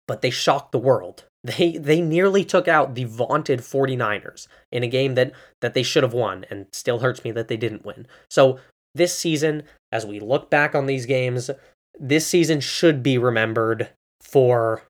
But 0.06 0.22
they 0.22 0.30
shocked 0.30 0.72
the 0.72 0.78
world. 0.78 1.24
They 1.44 1.78
they 1.78 2.00
nearly 2.00 2.44
took 2.44 2.66
out 2.66 2.96
the 2.96 3.04
vaunted 3.04 3.60
49ers 3.60 4.48
in 4.72 4.82
a 4.82 4.88
game 4.88 5.14
that 5.14 5.32
that 5.60 5.72
they 5.72 5.84
should 5.84 6.02
have 6.02 6.12
won 6.12 6.44
and 6.50 6.66
still 6.72 6.98
hurts 6.98 7.22
me 7.22 7.30
that 7.30 7.46
they 7.46 7.56
didn't 7.56 7.86
win. 7.86 8.08
So 8.28 8.58
this 8.92 9.16
season, 9.16 9.62
as 9.92 10.04
we 10.04 10.18
look 10.18 10.50
back 10.50 10.74
on 10.74 10.86
these 10.86 11.06
games, 11.06 11.48
this 11.98 12.26
season 12.26 12.60
should 12.60 13.04
be 13.04 13.18
remembered 13.18 13.88
for 14.20 14.82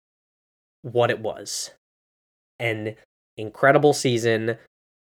what 0.81 1.11
it 1.11 1.21
was 1.21 1.73
an 2.59 2.97
incredible 3.37 3.93
season 3.93 4.57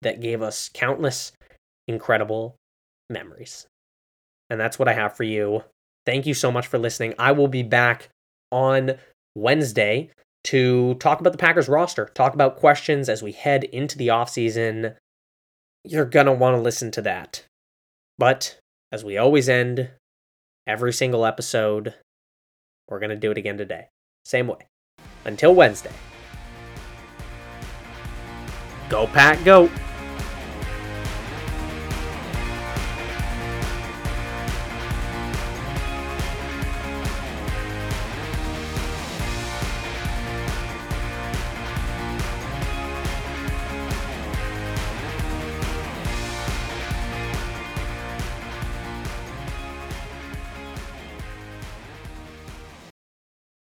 that 0.02 0.20
gave 0.20 0.42
us 0.42 0.70
countless 0.72 1.32
incredible 1.88 2.56
memories. 3.10 3.66
And 4.50 4.60
that's 4.60 4.78
what 4.78 4.88
I 4.88 4.92
have 4.92 5.16
for 5.16 5.24
you. 5.24 5.64
Thank 6.04 6.26
you 6.26 6.34
so 6.34 6.52
much 6.52 6.66
for 6.66 6.78
listening. 6.78 7.14
I 7.18 7.32
will 7.32 7.48
be 7.48 7.62
back 7.62 8.08
on 8.52 8.92
Wednesday 9.34 10.10
to 10.44 10.94
talk 10.94 11.20
about 11.20 11.32
the 11.32 11.38
Packers 11.38 11.68
roster, 11.68 12.06
talk 12.14 12.32
about 12.34 12.56
questions 12.56 13.08
as 13.08 13.22
we 13.22 13.32
head 13.32 13.64
into 13.64 13.98
the 13.98 14.08
offseason. 14.08 14.94
You're 15.84 16.04
going 16.04 16.26
to 16.26 16.32
want 16.32 16.56
to 16.56 16.60
listen 16.60 16.90
to 16.92 17.02
that. 17.02 17.44
But 18.18 18.58
as 18.92 19.04
we 19.04 19.18
always 19.18 19.48
end 19.48 19.90
every 20.66 20.92
single 20.92 21.26
episode, 21.26 21.94
we're 22.88 23.00
going 23.00 23.10
to 23.10 23.16
do 23.16 23.32
it 23.32 23.38
again 23.38 23.58
today. 23.58 23.88
Same 24.24 24.46
way. 24.46 24.58
Until 25.24 25.54
Wednesday. 25.54 25.92
Go, 28.88 29.08
Pack, 29.08 29.44
go. 29.44 29.68